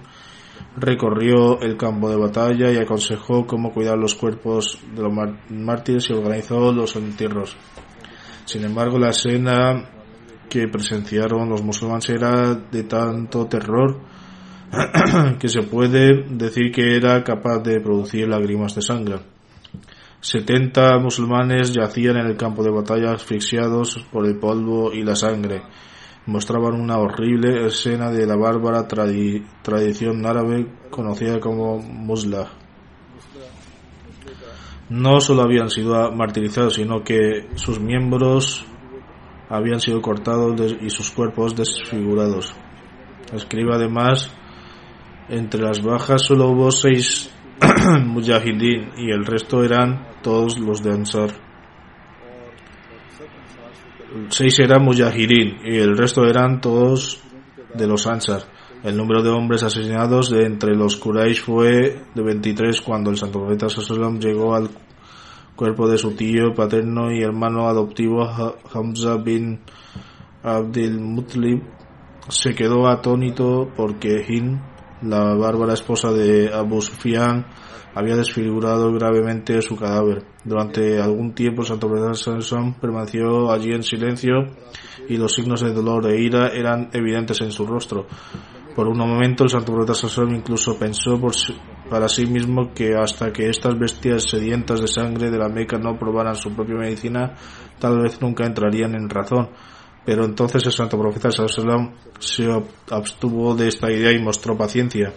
[0.75, 5.13] recorrió el campo de batalla y aconsejó cómo cuidar los cuerpos de los
[5.49, 7.55] mártires y organizó los entierros.
[8.45, 9.89] Sin embargo, la escena
[10.49, 13.99] que presenciaron los musulmanes era de tanto terror
[15.39, 19.19] que se puede decir que era capaz de producir lágrimas de sangre.
[20.19, 25.61] 70 musulmanes yacían en el campo de batalla asfixiados por el polvo y la sangre.
[26.25, 32.49] Mostraban una horrible escena de la bárbara tradi tradición árabe conocida como muslah
[34.89, 38.65] no solo habían sido martirizados, sino que sus miembros
[39.49, 42.53] habían sido cortados y sus cuerpos desfigurados.
[43.33, 44.31] Escribe además,
[45.29, 47.29] entre las bajas solo hubo seis
[48.05, 51.29] mujahideen y el resto eran todos los de Ansar.
[54.29, 57.21] Seis eran mujahideen y el resto eran todos
[57.73, 58.43] de los Ansar.
[58.83, 63.39] El número de hombres asesinados de entre los Quraysh fue de 23 cuando el santo
[63.39, 64.69] profeta Sallallahu llegó al
[65.55, 68.23] cuerpo de su tío paterno y hermano adoptivo
[68.71, 69.59] Hamza bin
[70.43, 71.63] Abdul Mutlib.
[72.29, 74.59] Se quedó atónito porque Hind,
[75.01, 77.45] la bárbara esposa de Abu Sufyan,
[77.97, 80.23] había desfigurado gravemente su cadáver.
[80.43, 84.35] Durante algún tiempo santo profeta Sallallahu permaneció allí en silencio
[85.09, 88.05] y los signos de dolor e ira eran evidentes en su rostro.
[88.75, 91.33] Por un momento el santo profeta Sallallahu incluso pensó por
[91.89, 95.97] para sí mismo que hasta que estas bestias sedientas de sangre de la Meca no
[95.97, 97.35] probaran su propia medicina,
[97.79, 99.49] tal vez nunca entrarían en razón.
[100.07, 102.47] Pero entonces el santo profeta Sallallahu se
[102.91, 105.13] abstuvo de esta idea y mostró paciencia.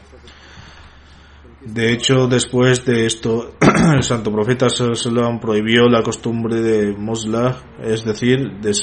[1.64, 3.54] De hecho, después de esto,
[3.94, 8.74] el santo profeta Sallallahu prohibió la costumbre de Mosla, es decir, de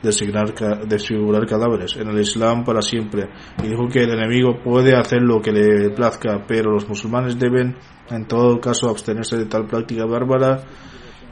[0.00, 0.54] designar,
[0.86, 3.28] desfigurar cadáveres en el Islam para siempre
[3.60, 7.74] y dijo que el enemigo puede hacer lo que le plazca, pero los musulmanes deben
[8.08, 10.62] en todo caso abstenerse de tal práctica bárbara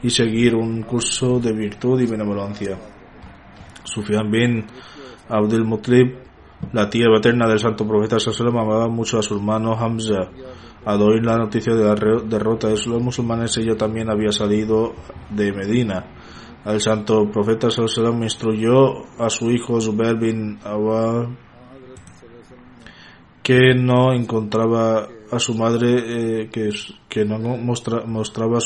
[0.03, 2.77] y seguir un curso de virtud y benevolencia.
[3.87, 4.65] Sufyan bin
[5.29, 6.15] Abdul Mutlib,
[6.73, 10.29] la tía paterna del santo profeta Sallallahu amaba mucho a su hermano Hamza.
[10.85, 14.93] Al oír la noticia de la derrota de los musulmanes, ella también había salido
[15.29, 16.05] de Medina
[16.67, 21.29] el santo profeta Sallallahu instruyó a su hijo Zubair bin Awad
[23.41, 26.69] que no encontraba a su madre, eh, que,
[27.07, 28.59] que no mostra, mostraba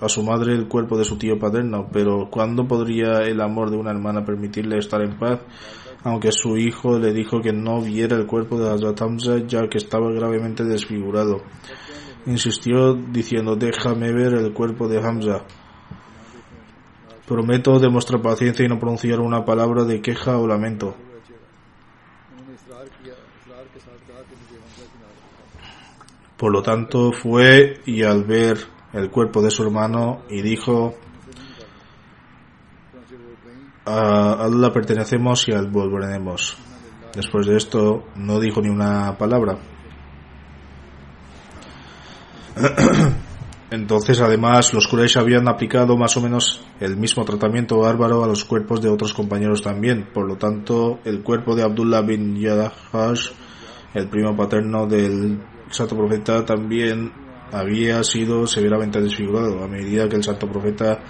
[0.00, 3.76] a su madre el cuerpo de su tío paterno, pero ¿cuándo podría el amor de
[3.76, 5.40] una hermana permitirle estar en paz?
[6.04, 9.78] Aunque su hijo le dijo que no viera el cuerpo de Hazrat Hamza ya que
[9.78, 11.42] estaba gravemente desfigurado.
[12.26, 15.44] Insistió diciendo, déjame ver el cuerpo de Hamza.
[17.26, 20.94] Prometo demostrar paciencia y no pronunciar una palabra de queja o lamento.
[26.36, 30.94] Por lo tanto fue y al ver el cuerpo de su hermano y dijo,
[33.84, 36.56] a Allah pertenecemos y al volveremos.
[37.14, 39.58] Después de esto no dijo ni una palabra.
[43.70, 48.44] Entonces, además, los Quraysh habían aplicado más o menos el mismo tratamiento bárbaro a los
[48.44, 50.08] cuerpos de otros compañeros también.
[50.14, 53.30] Por lo tanto, el cuerpo de Abdullah bin Yadahash,
[53.92, 59.62] el primo paterno del santo profeta, también había sido severamente desfigurado.
[59.62, 61.02] A medida que el santo profeta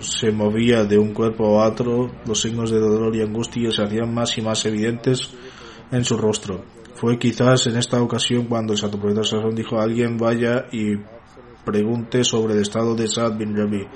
[0.00, 4.12] se movía de un cuerpo a otro, los signos de dolor y angustia se hacían
[4.12, 5.30] más y más evidentes
[5.90, 6.64] en su rostro.
[6.94, 9.22] Fue quizás en esta ocasión cuando el santo profeta
[9.54, 10.96] dijo a alguien vaya y
[11.64, 13.86] pregunte sobre el estado de Saad bin Rabi,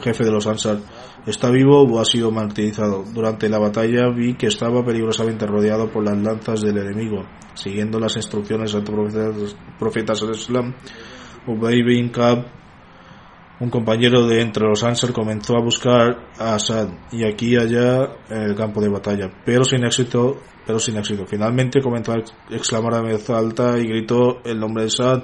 [0.00, 0.78] jefe de los Ansar.
[1.26, 3.04] ¿Está vivo o ha sido martirizado?
[3.14, 7.24] Durante la batalla vi que estaba peligrosamente rodeado por las lanzas del enemigo.
[7.54, 8.84] Siguiendo las instrucciones del
[9.78, 10.74] profeta Islam,
[11.46, 12.46] Ubay bin Kab,
[13.60, 18.16] un compañero de entre los Ansar, comenzó a buscar a Asad y aquí y allá
[18.28, 21.24] el campo de batalla, pero sin éxito, pero sin éxito.
[21.26, 25.22] Finalmente comenzó a exclamar a voz alta y gritó el nombre de Asad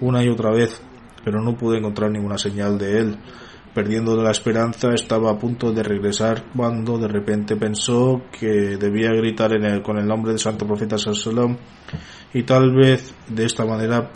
[0.00, 0.82] una y otra vez
[1.24, 3.18] pero no pude encontrar ninguna señal de él.
[3.74, 9.50] Perdiendo la esperanza, estaba a punto de regresar cuando de repente pensó que debía gritar
[9.82, 11.56] con el nombre del santo profeta Sallam
[12.32, 14.12] y tal vez de esta manera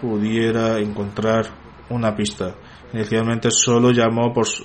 [0.00, 1.46] pudiera encontrar
[1.88, 2.56] una pista.
[2.92, 4.64] Inicialmente solo llamó por su,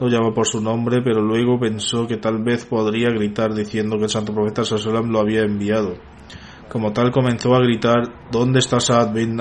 [0.00, 4.04] lo llamó por su nombre, pero luego pensó que tal vez podría gritar diciendo que
[4.04, 5.94] el santo profeta Sallam lo había enviado.
[6.68, 9.38] Como tal comenzó a gritar ¿Dónde está Saad bin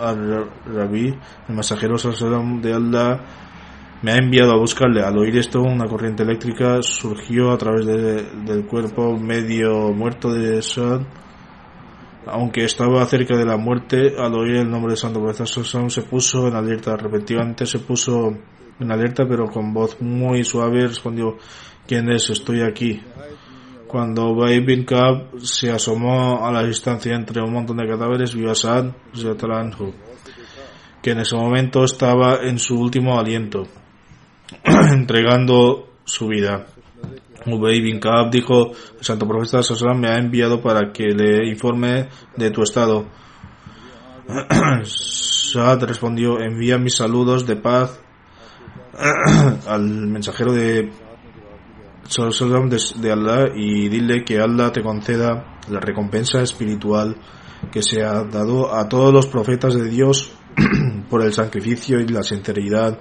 [0.00, 1.14] al-Rabi,
[1.48, 3.20] el mensajero de Allah,
[4.04, 5.02] me ha enviado a buscarle.
[5.02, 11.00] Al oír esto, una corriente eléctrica surgió a través del cuerpo medio muerto de Sad.
[12.26, 16.46] Aunque estaba cerca de la muerte, al oír el nombre de Santo Profeta se puso
[16.48, 16.98] en alerta.
[16.98, 18.36] Repentinamente se puso
[18.78, 21.38] en alerta, pero con voz muy suave respondió:
[21.86, 22.28] ¿Quién es?
[22.28, 23.00] Estoy aquí.
[23.86, 28.50] Cuando Ubay bin Kab se asomó a la distancia entre un montón de cadáveres, vio
[28.50, 28.92] a Saad
[31.00, 33.64] que en ese momento estaba en su último aliento,
[34.92, 36.66] entregando su vida.
[37.46, 42.08] Ubay bin Kab dijo, el santo profeta Sassan me ha enviado para que le informe
[42.36, 43.06] de tu estado.
[44.84, 48.00] Saad respondió, envía mis saludos de paz
[49.66, 50.90] al mensajero de
[52.96, 57.16] de Allah y dile que Allah te conceda la recompensa espiritual
[57.72, 60.30] que se ha dado a todos los profetas de Dios
[61.10, 62.98] por el sacrificio y la sinceridad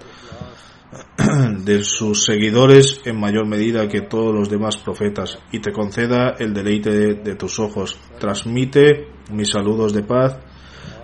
[1.66, 6.54] de sus seguidores en mayor medida que todos los demás profetas y te conceda el
[6.54, 7.98] deleite de, tus ojos.
[8.20, 10.38] Transmite mis saludos de paz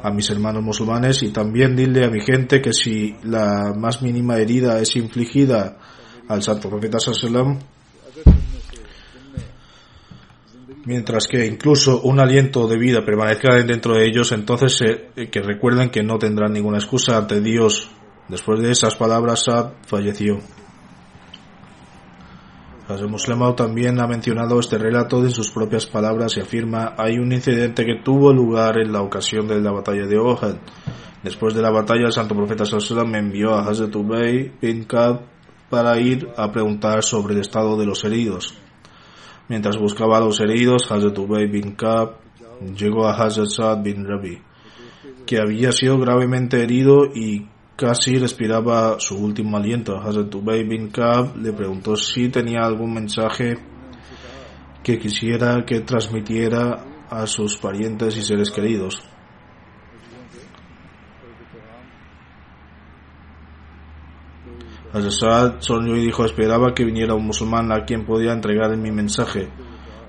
[0.01, 4.37] a mis hermanos musulmanes y también dile a mi gente que si la más mínima
[4.37, 5.77] herida es infligida
[6.27, 7.59] al santo profeta sallam
[10.89, 15.91] mientras que incluso un aliento de vida permanezca dentro de ellos, entonces eh, que recuerden
[15.91, 17.91] que no tendrán ninguna excusa ante Dios.
[18.29, 20.39] Después de esas palabras, Sad falleció.
[22.87, 27.31] El Muslimau también ha mencionado este relato en sus propias palabras y afirma hay un
[27.31, 30.55] incidente que tuvo lugar en la ocasión de la batalla de Ohad.
[31.23, 35.21] Después de la batalla, el santo profeta Sallallahu me envió a Hazrat Ubay bin Kab
[35.69, 38.55] para ir a preguntar sobre el estado de los heridos.
[39.49, 42.15] Mientras buscaba a los heridos, Hazrat Ubay bin Kab
[42.75, 44.41] llegó a Hazrat Saad bin Rabi,
[45.27, 47.47] que había sido gravemente herido y
[47.79, 49.97] casi respiraba su último aliento.
[49.97, 53.57] Hazrat Ubay bin Kab le preguntó si tenía algún mensaje
[54.83, 59.01] que quisiera que transmitiera a sus parientes y seres queridos.
[64.91, 69.47] Hazrat sonrió y dijo, esperaba que viniera un musulmán a quien podía entregar mi mensaje.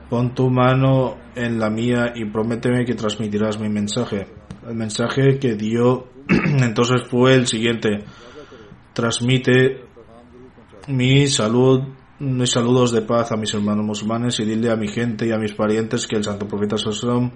[0.08, 4.26] Pon tu mano en la mía y prométeme que transmitirás mi mensaje.
[4.66, 6.08] El mensaje que dio
[6.62, 8.04] entonces fue el siguiente.
[8.92, 9.84] Transmite
[10.88, 11.82] mi salud
[12.20, 15.38] mis saludos de paz a mis hermanos musulmanes y dile a mi gente y a
[15.38, 17.30] mis parientes que el santo profeta Sallam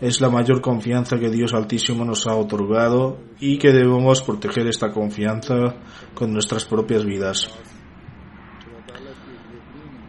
[0.00, 4.90] es la mayor confianza que Dios Altísimo nos ha otorgado y que debemos proteger esta
[4.90, 5.76] confianza
[6.12, 7.48] con nuestras propias vidas.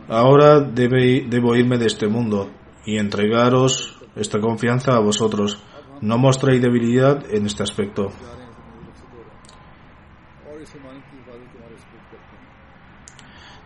[0.09, 2.49] Ahora debo irme de este mundo
[2.87, 5.61] y entregaros esta confianza a vosotros.
[6.01, 8.11] No mostréis debilidad en este aspecto.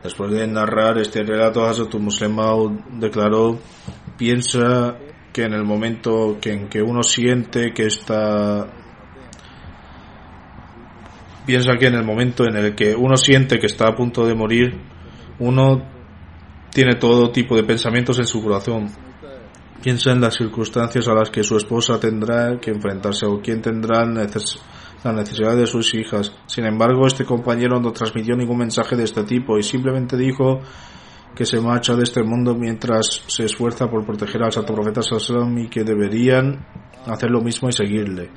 [0.03, 2.37] Después de narrar este relato, Hazrat Muslim
[2.99, 3.59] declaró,
[4.17, 4.97] piensa
[5.31, 8.67] que en el momento que en que uno siente que está
[11.45, 14.35] piensa que en el momento en el que uno siente que está a punto de
[14.35, 14.79] morir,
[15.39, 15.83] uno
[16.71, 18.89] tiene todo tipo de pensamientos en su corazón.
[19.81, 24.05] Piensa en las circunstancias a las que su esposa tendrá que enfrentarse o quién tendrá
[24.05, 26.31] la necesidad de sus hijas.
[26.45, 30.59] Sin embargo, este compañero no transmitió ningún mensaje de este tipo y simplemente dijo
[31.35, 35.57] que se marcha de este mundo mientras se esfuerza por proteger al santo profeta Sallallahu
[35.57, 36.63] y que deberían
[37.07, 38.29] hacer lo mismo y seguirle.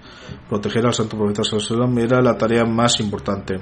[0.49, 3.61] Proteger al santo profeta Sallallahu era la tarea más importante.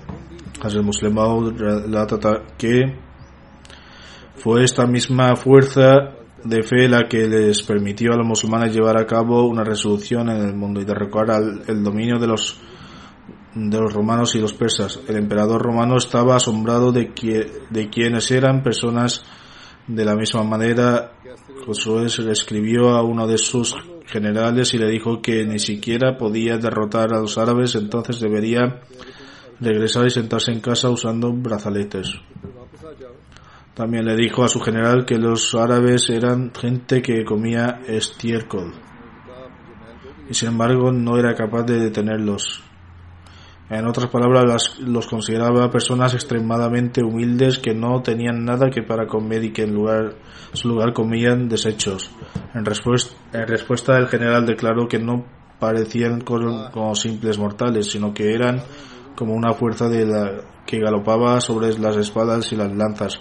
[0.85, 1.17] Muslim
[1.57, 2.97] relata que
[4.37, 9.07] fue esta misma fuerza de fe la que les permitió a los musulmanes llevar a
[9.07, 11.29] cabo una resolución en el mundo y derrocar
[11.67, 12.61] el dominio de los
[13.55, 15.01] de los romanos y los persas.
[15.09, 19.25] El emperador romano estaba asombrado de, que, de quienes eran personas
[19.87, 21.13] de la misma manera.
[21.67, 23.77] Josué le escribió a uno de sus
[24.07, 28.81] generales y le dijo que ni siquiera podía derrotar a los árabes, entonces debería
[29.61, 32.15] regresar y sentarse en casa usando brazaletes.
[33.75, 38.75] También le dijo a su general que los árabes eran gente que comía estiércol
[40.33, 42.63] y sin embargo no era capaz de detenerlos.
[43.69, 49.45] En otras palabras, los consideraba personas extremadamente humildes que no tenían nada que para comer
[49.45, 50.15] y que en lugar,
[50.53, 52.11] su lugar comían desechos.
[52.55, 55.25] En respuesta, el general declaró que no
[55.59, 58.63] parecían como, simples mortales, sino que eran
[59.17, 59.89] como una fuerza
[60.67, 63.21] que galopaba sobre las espadas y las lanzas.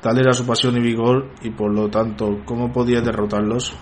[0.00, 3.76] Tal era su pasión y vigor y por lo tanto, ¿cómo podía derrotarlos?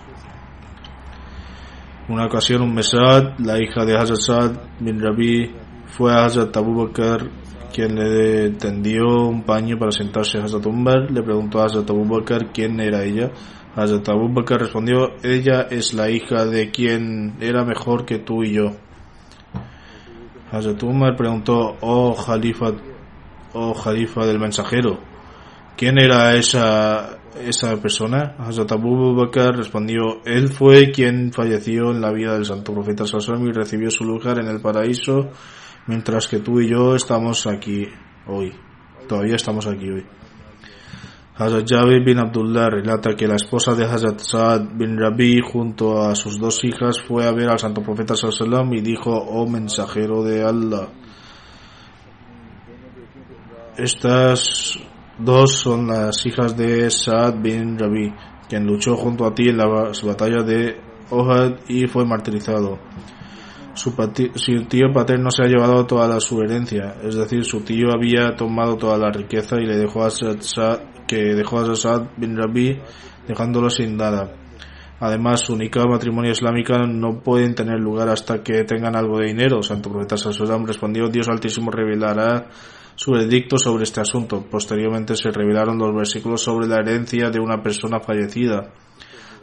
[2.09, 5.55] Una ocasión un Mesad, la hija de Hazrat bin Rabi,
[5.85, 7.29] fue a Hazrat Abu Bakr
[7.71, 11.09] quien le tendió un paño para sentarse a Hazrat Umar.
[11.11, 13.31] Le preguntó a Hazrat Abu Bakr quién era ella.
[13.75, 18.53] Hazrat Abu Bakr respondió, ella es la hija de quien era mejor que tú y
[18.53, 18.71] yo.
[20.51, 22.71] Hazrat Umar preguntó, oh Jalifa,
[23.53, 24.99] oh Jalifa del mensajero,
[25.79, 28.35] ¿quién era esa, esa persona?
[28.37, 33.47] Hazrat Abu Bakr respondió, él fue quien falleció en la vida del santo profeta Sallallahu
[33.47, 35.29] y recibió su lugar en el paraíso
[35.87, 37.87] mientras que tú y yo estamos aquí
[38.27, 38.51] hoy.
[39.07, 40.05] Todavía estamos aquí hoy.
[41.37, 46.13] Hazrat Jabir bin Abdullah relata que la esposa de Hazrat Saad bin Rabi junto a
[46.13, 50.43] sus dos hijas fue a ver al santo profeta sallam y dijo, oh mensajero de
[50.43, 50.89] Allah,
[53.77, 54.77] estas
[55.19, 58.13] dos son las hijas de Saad bin Rabi,
[58.47, 62.79] quien luchó junto a ti en la batalla de Ohad y fue martirizado
[63.79, 68.75] su, tío paterno se ha llevado toda su herencia, es decir, su tío había tomado
[68.75, 72.77] toda la riqueza y le dejó a Saad, que dejó a Saad bin Rabi
[73.27, 74.33] dejándolo sin nada.
[74.99, 79.63] Además, su única matrimonio islámica no pueden tener lugar hasta que tengan algo de dinero.
[79.63, 82.49] Santo Profeta Sallallahu respondió, Dios Altísimo revelará
[82.99, 84.45] su edicto sobre este asunto.
[84.51, 88.73] Posteriormente se revelaron los versículos sobre la herencia de una persona fallecida.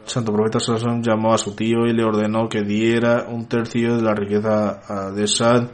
[0.05, 4.03] Santo Profeta Salomón llamó a su tío y le ordenó que diera un tercio de
[4.03, 5.71] la riqueza de Sad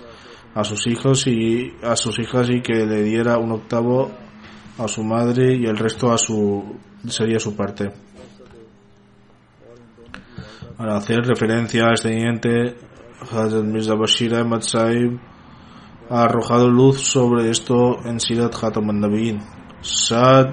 [0.55, 4.09] a sus hijos y a sus hijas y que le diera un octavo
[4.77, 6.63] a su madre y el resto a su
[7.05, 7.91] sería su parte.
[10.77, 12.77] Para hacer referencia a este
[13.29, 14.33] Hazrat Mirza Bashir
[16.09, 19.41] ha arrojado luz sobre esto en Sirat al
[19.81, 20.47] Sad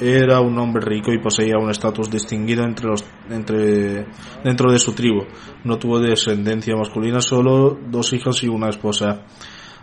[0.00, 4.06] era un hombre rico y poseía un estatus distinguido entre los, entre,
[4.42, 5.24] dentro de su tribu.
[5.62, 9.22] No tuvo descendencia masculina, solo dos hijos y una esposa.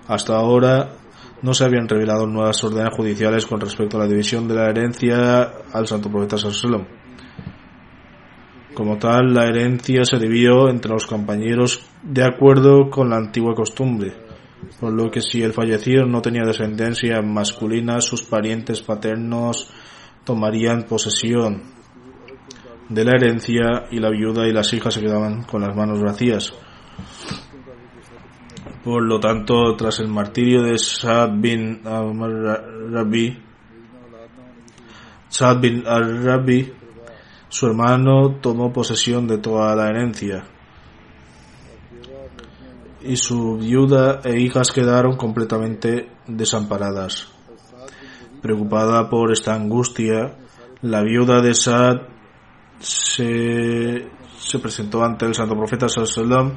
[0.07, 0.91] Hasta ahora
[1.41, 5.53] no se habían revelado nuevas órdenes judiciales con respecto a la división de la herencia
[5.72, 6.88] al santo profeta Salomón.
[8.74, 14.13] Como tal, la herencia se dividió entre los compañeros de acuerdo con la antigua costumbre,
[14.80, 19.70] por lo que si el fallecido no tenía descendencia masculina, sus parientes paternos
[20.24, 21.64] tomarían posesión
[22.89, 26.53] de la herencia y la viuda y las hijas se quedaban con las manos vacías.
[28.84, 33.38] Por lo tanto, tras el martirio de Saad bin al-Rabi,
[35.30, 36.74] Saad bin al-Rabi,
[37.47, 40.45] su hermano tomó posesión de toda la herencia
[43.04, 47.28] y su viuda e hijas quedaron completamente desamparadas.
[48.41, 50.36] Preocupada por esta angustia,
[50.82, 52.02] la viuda de Saad
[52.80, 56.54] se, se presentó ante el santo profeta Sallallahu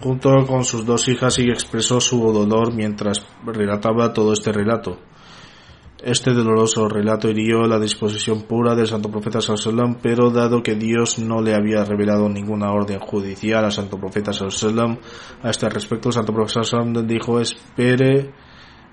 [0.00, 4.98] junto con sus dos hijas y expresó su dolor mientras relataba todo este relato.
[6.02, 11.20] Este doloroso relato hirió la disposición pura del santo profeta Sallallahu pero dado que Dios
[11.20, 14.98] no le había revelado ninguna orden judicial al santo profeta Sallallahu
[15.42, 18.34] a este respecto, el santo profeta Sallallahu dijo, espere,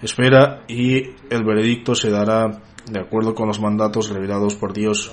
[0.02, 0.99] espera y
[1.30, 5.12] el veredicto se dará de acuerdo con los mandatos revelados por Dios.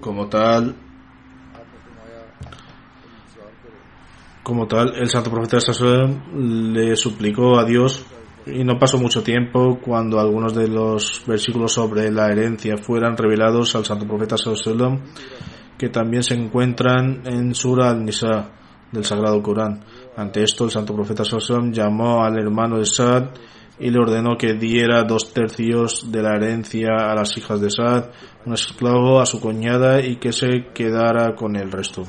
[0.00, 0.74] Como tal,
[4.42, 8.06] como tal, el santo profeta Sallallahu le suplicó a Dios
[8.46, 13.74] y no pasó mucho tiempo cuando algunos de los versículos sobre la herencia fueran revelados
[13.74, 15.00] al santo profeta Sallallahu
[15.78, 18.50] que también se encuentran en Surah al-Nisa
[18.92, 19.84] del Sagrado Corán.
[20.16, 23.30] Ante esto, el santo profeta Sallallahu llamó al hermano de Saad
[23.78, 28.10] y le ordenó que diera dos tercios de la herencia a las hijas de Saad,
[28.46, 32.04] un esclavo a su cuñada y que se quedara con el resto.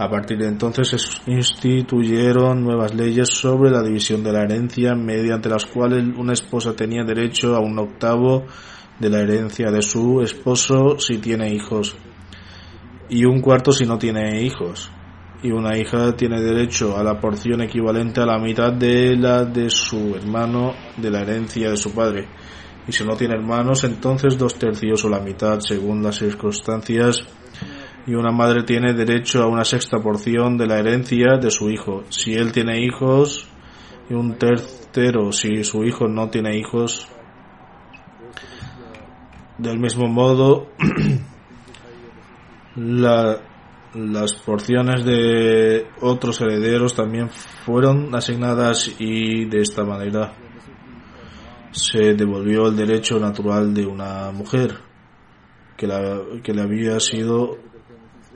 [0.00, 5.48] A partir de entonces se instituyeron nuevas leyes sobre la división de la herencia, mediante
[5.48, 8.44] las cuales una esposa tenía derecho a un octavo
[9.00, 11.96] de la herencia de su esposo si tiene hijos,
[13.08, 14.88] y un cuarto si no tiene hijos,
[15.42, 19.68] y una hija tiene derecho a la porción equivalente a la mitad de la de
[19.68, 22.28] su hermano de la herencia de su padre,
[22.86, 27.24] y si no tiene hermanos, entonces dos tercios o la mitad según las circunstancias
[28.08, 32.04] y una madre tiene derecho a una sexta porción de la herencia de su hijo.
[32.08, 33.46] Si él tiene hijos
[34.08, 37.06] y un tercero si su hijo no tiene hijos.
[39.58, 40.68] Del mismo modo,
[42.76, 50.32] las porciones de otros herederos también fueron asignadas y de esta manera
[51.72, 54.78] se devolvió el derecho natural de una mujer
[55.76, 57.67] que, la, que le había sido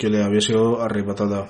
[0.03, 1.47] que le había sido arrebatada.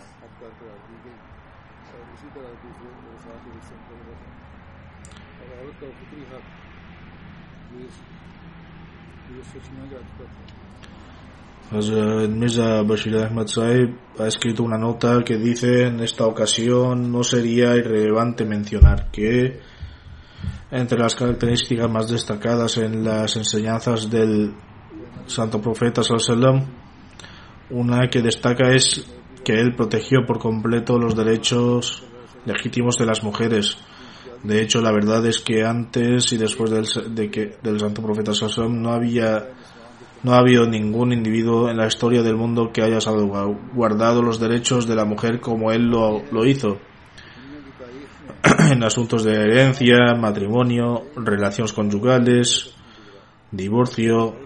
[12.28, 17.74] Mirza Bashir Ahmad Saib ha escrito una nota que dice en esta ocasión no sería
[17.74, 19.60] irrelevante mencionar que
[20.70, 24.52] entre las características más destacadas en las enseñanzas del
[25.26, 26.81] santo profeta sallallahu
[27.72, 29.04] una que destaca es
[29.44, 32.04] que él protegió por completo los derechos
[32.44, 33.76] legítimos de las mujeres.
[34.42, 38.34] De hecho, la verdad es que antes y después del, de que, del santo profeta
[38.34, 39.48] Sasson no había
[40.22, 42.98] no ha habido ningún individuo en la historia del mundo que haya
[43.74, 46.78] guardado los derechos de la mujer como él lo, lo hizo.
[48.70, 52.72] en asuntos de herencia, matrimonio, relaciones conyugales,
[53.50, 54.36] divorcio,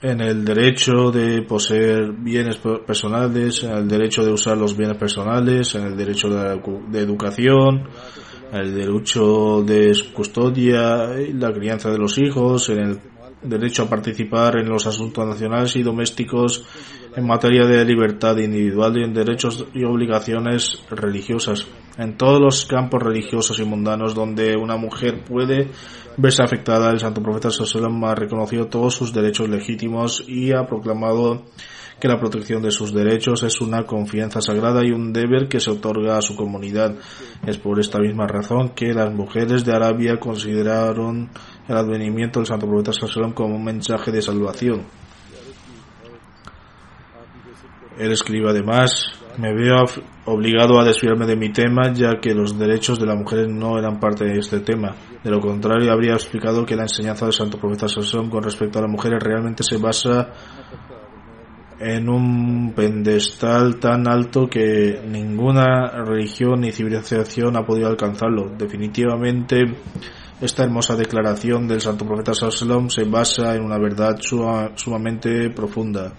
[0.00, 5.74] en el derecho de poseer bienes personales, en el derecho de usar los bienes personales,
[5.74, 7.88] en el derecho de, educación,
[8.52, 13.00] el derecho de custodia y la crianza de los hijos, en el
[13.42, 16.64] derecho a participar en los asuntos nacionales y domésticos
[17.16, 21.66] en materia de libertad individual y en derechos y obligaciones religiosas.
[21.96, 25.68] En todos los campos religiosos y mundanos donde una mujer puede
[26.18, 31.44] verse afectada, el santo profeta Sallallahu ha reconocido todos sus derechos legítimos y ha proclamado
[32.00, 35.70] que la protección de sus derechos es una confianza sagrada y un deber que se
[35.70, 36.94] otorga a su comunidad.
[37.46, 41.30] Es por esta misma razón que las mujeres de Arabia consideraron
[41.68, 44.84] el advenimiento del santo profeta Sallallahu como un mensaje de salvación.
[47.98, 49.06] Él escribe además,
[49.38, 49.84] me veo
[50.24, 54.00] obligado a desviarme de mi tema ya que los derechos de la mujer no eran
[54.00, 54.94] parte de este tema.
[55.22, 58.82] De lo contrario, habría explicado que la enseñanza del santo profeta Sansón con respecto a
[58.82, 60.30] las mujeres realmente se basa
[61.80, 68.50] en un pedestal tan alto que ninguna religión ni civilización ha podido alcanzarlo.
[68.58, 69.58] Definitivamente,
[70.40, 76.12] esta hermosa declaración del santo profeta Sallallahu se basa en una verdad sumamente profunda.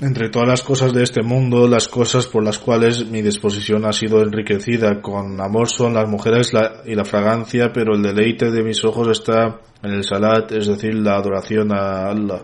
[0.00, 3.92] Entre todas las cosas de este mundo, las cosas por las cuales mi disposición ha
[3.92, 6.52] sido enriquecida con amor son las mujeres
[6.86, 10.94] y la fragancia, pero el deleite de mis ojos está en el salat, es decir,
[10.94, 12.42] la adoración a Allah.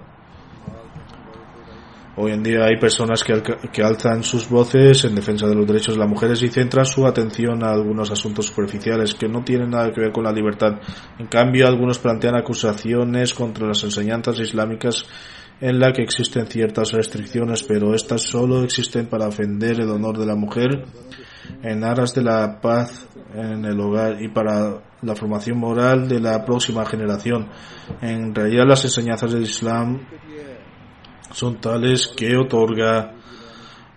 [2.17, 6.01] Hoy en día hay personas que, alzan sus voces en defensa de los derechos de
[6.01, 10.01] las mujeres y centran su atención a algunos asuntos superficiales que no tienen nada que
[10.01, 10.81] ver con la libertad.
[11.19, 15.07] En cambio, algunos plantean acusaciones contra las enseñanzas islámicas
[15.61, 20.27] en la que existen ciertas restricciones, pero estas solo existen para ofender el honor de
[20.27, 20.85] la mujer
[21.63, 26.45] en aras de la paz en el hogar y para la formación moral de la
[26.45, 27.49] próxima generación.
[28.01, 30.07] En realidad las enseñanzas del Islam
[31.33, 33.13] son tales que otorga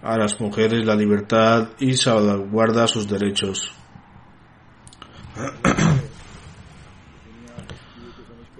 [0.01, 3.71] a las mujeres la libertad y salvaguarda sus derechos.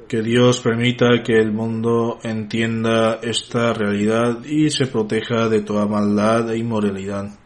[0.07, 6.49] Que Dios permita que el mundo entienda esta realidad y se proteja de toda maldad
[6.49, 7.37] e inmoralidad.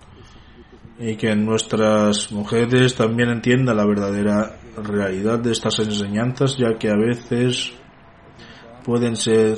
[0.99, 6.95] Y que nuestras mujeres también entiendan la verdadera realidad de estas enseñanzas, ya que a
[6.95, 7.73] veces
[8.85, 9.57] pueden ser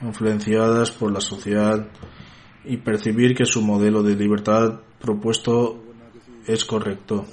[0.00, 1.88] influenciadas por la sociedad
[2.64, 5.82] y percibir que su modelo de libertad propuesto
[6.46, 7.26] es correcto.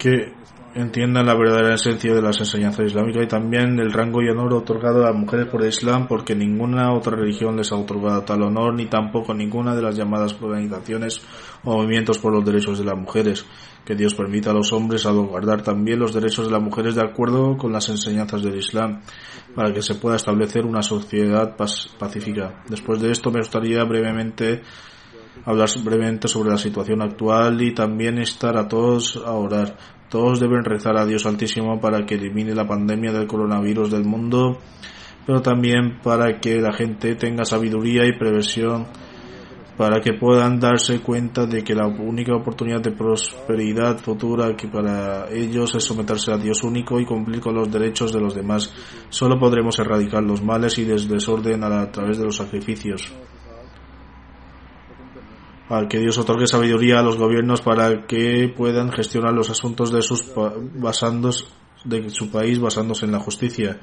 [0.00, 0.32] Que
[0.74, 5.02] entiendan la verdadera esencia de las enseñanzas islámicas y también el rango y honor otorgado
[5.02, 8.72] a las mujeres por el Islam porque ninguna otra religión les ha otorgado tal honor
[8.74, 11.20] ni tampoco ninguna de las llamadas organizaciones
[11.64, 13.44] o movimientos por los derechos de las mujeres.
[13.84, 17.58] Que Dios permita a los hombres salvaguardar también los derechos de las mujeres de acuerdo
[17.58, 19.02] con las enseñanzas del Islam
[19.54, 22.62] para que se pueda establecer una sociedad pacífica.
[22.70, 24.62] Después de esto me gustaría brevemente
[25.44, 29.76] hablar brevemente sobre la situación actual y también estar a todos a orar.
[30.08, 34.58] Todos deben rezar a Dios Altísimo para que elimine la pandemia del coronavirus del mundo,
[35.24, 38.86] pero también para que la gente tenga sabiduría y previsión
[39.80, 45.30] para que puedan darse cuenta de que la única oportunidad de prosperidad futura que para
[45.30, 48.70] ellos es someterse a Dios único y cumplir con los derechos de los demás.
[49.08, 53.10] Solo podremos erradicar los males y desorden a través de los sacrificios
[55.70, 60.02] al que Dios otorgue sabiduría a los gobiernos para que puedan gestionar los asuntos de
[60.02, 60.24] sus
[60.74, 61.46] basandos
[61.84, 63.78] de su país basándose en la justicia.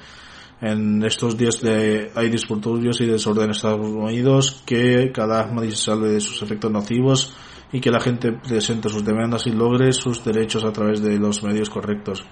[0.59, 6.19] En estos días de, hay disturbios y desorden en Estados Unidos, que cada salve de
[6.19, 7.33] sus efectos nocivos
[7.71, 11.41] y que la gente presente sus demandas y logre sus derechos a través de los
[11.41, 12.25] medios correctos.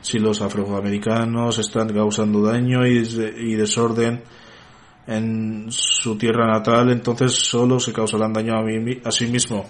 [0.00, 4.24] Si los afroamericanos están causando daño y desorden,
[5.06, 8.54] en su tierra natal, entonces solo se causarán daño
[9.04, 9.66] a, sí mismo.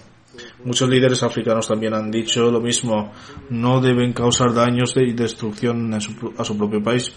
[0.64, 3.12] Muchos líderes africanos también han dicho lo mismo.
[3.50, 6.00] No deben causar daños y destrucción a
[6.44, 7.14] su propio país.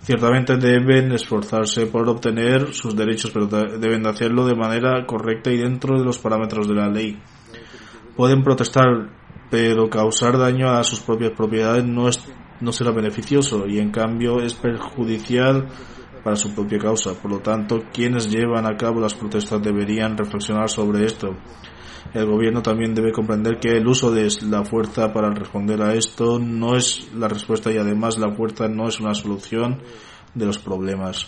[0.00, 5.98] Ciertamente deben esforzarse por obtener sus derechos, pero deben hacerlo de manera correcta y dentro
[5.98, 7.18] de los parámetros de la ley.
[8.16, 8.86] Pueden protestar,
[9.50, 12.20] pero causar daño a sus propias propiedades no, es,
[12.60, 15.68] no será beneficioso y en cambio es perjudicial
[16.22, 17.14] para su propia causa.
[17.14, 21.36] Por lo tanto, quienes llevan a cabo las protestas deberían reflexionar sobre esto.
[22.14, 26.38] El gobierno también debe comprender que el uso de la fuerza para responder a esto
[26.38, 29.82] no es la respuesta y además la fuerza no es una solución
[30.34, 31.26] de los problemas.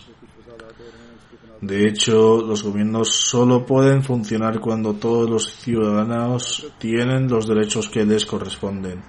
[1.61, 8.07] De hecho, los gobiernos solo pueden funcionar cuando todos los ciudadanos tienen los derechos que
[8.07, 9.03] les corresponden.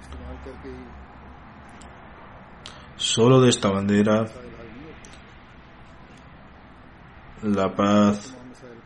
[2.98, 4.26] Solo de esta manera
[7.44, 8.36] la paz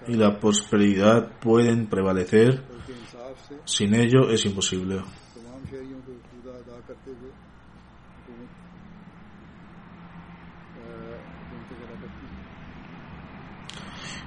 [0.08, 2.64] y la prosperidad pueden prevalecer.
[3.66, 5.01] Sin ello es imposible.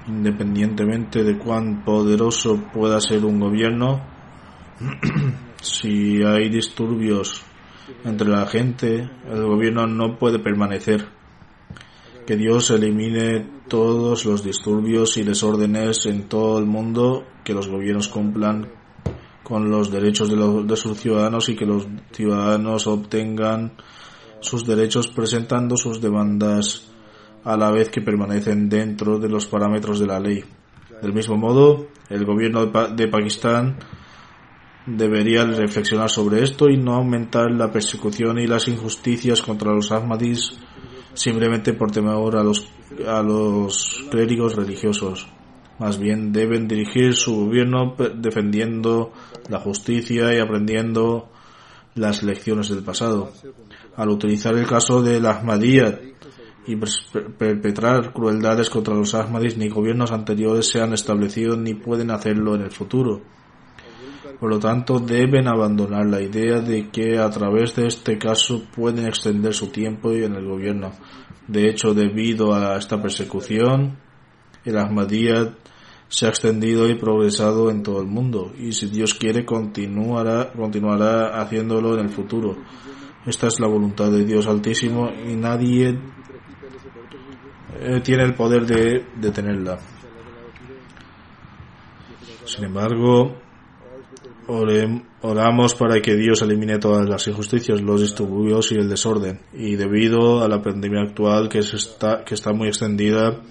[0.06, 4.00] Independientemente de cuán poderoso pueda ser un gobierno,
[5.60, 7.42] si hay disturbios
[8.04, 11.17] entre la gente, el gobierno no puede permanecer
[12.28, 18.08] que Dios elimine todos los disturbios y desórdenes en todo el mundo, que los gobiernos
[18.08, 18.68] cumplan
[19.42, 23.72] con los derechos de, sus ciudadanos y que los ciudadanos obtengan
[24.40, 26.92] sus derechos presentando sus demandas
[27.44, 30.44] a la vez que permanecen dentro de los parámetros de la ley.
[31.00, 33.78] Del mismo modo, el gobierno de, Pakistán
[34.84, 40.58] debería reflexionar sobre esto y no aumentar la persecución y las injusticias contra los Ahmadis
[41.18, 42.70] simplemente por temor a los,
[43.06, 45.26] a los clérigos religiosos.
[45.80, 49.12] Más bien deben dirigir su gobierno defendiendo
[49.48, 51.28] la justicia y aprendiendo
[51.94, 53.32] las lecciones del pasado.
[53.96, 55.98] Al utilizar el caso de la Ahmadiyya
[56.66, 62.54] y perpetrar crueldades contra los Ahmadis, ni gobiernos anteriores se han establecido ni pueden hacerlo
[62.54, 63.22] en el futuro.
[64.38, 69.06] Por lo tanto, deben abandonar la idea de que a través de este caso pueden
[69.06, 70.92] extender su tiempo en el gobierno.
[71.48, 73.98] De hecho, debido a esta persecución,
[74.64, 75.54] el Ahmadiyya
[76.08, 81.40] se ha extendido y progresado en todo el mundo y si Dios quiere continuará, continuará
[81.40, 82.56] haciéndolo en el futuro.
[83.26, 85.98] Esta es la voluntad de Dios Altísimo y nadie
[87.80, 89.78] eh, tiene el poder de detenerla.
[92.46, 93.36] Sin embargo,
[94.48, 99.40] oramos para que Dios elimine todas las injusticias, los disturbios y el desorden.
[99.52, 103.42] Y debido a la pandemia actual que, está, muy extendida,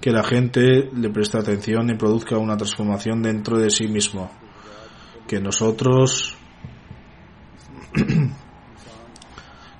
[0.00, 4.30] que la gente le preste atención y produzca una transformación dentro de sí mismo.
[5.28, 6.36] Que nosotros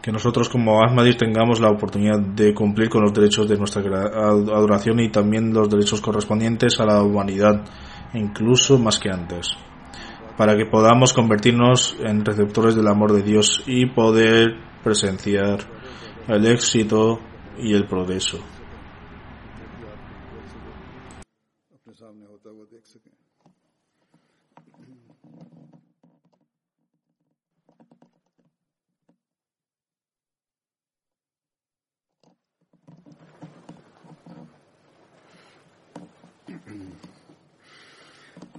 [0.02, 5.00] que nosotros como Ahmadis tengamos la oportunidad de cumplir con los derechos de nuestra adoración
[5.00, 7.64] y también los derechos correspondientes a la humanidad,
[8.14, 9.56] incluso más que antes,
[10.36, 15.60] para que podamos convertirnos en receptores del amor de Dios y poder presenciar
[16.28, 17.20] el éxito
[17.58, 18.38] y el progreso.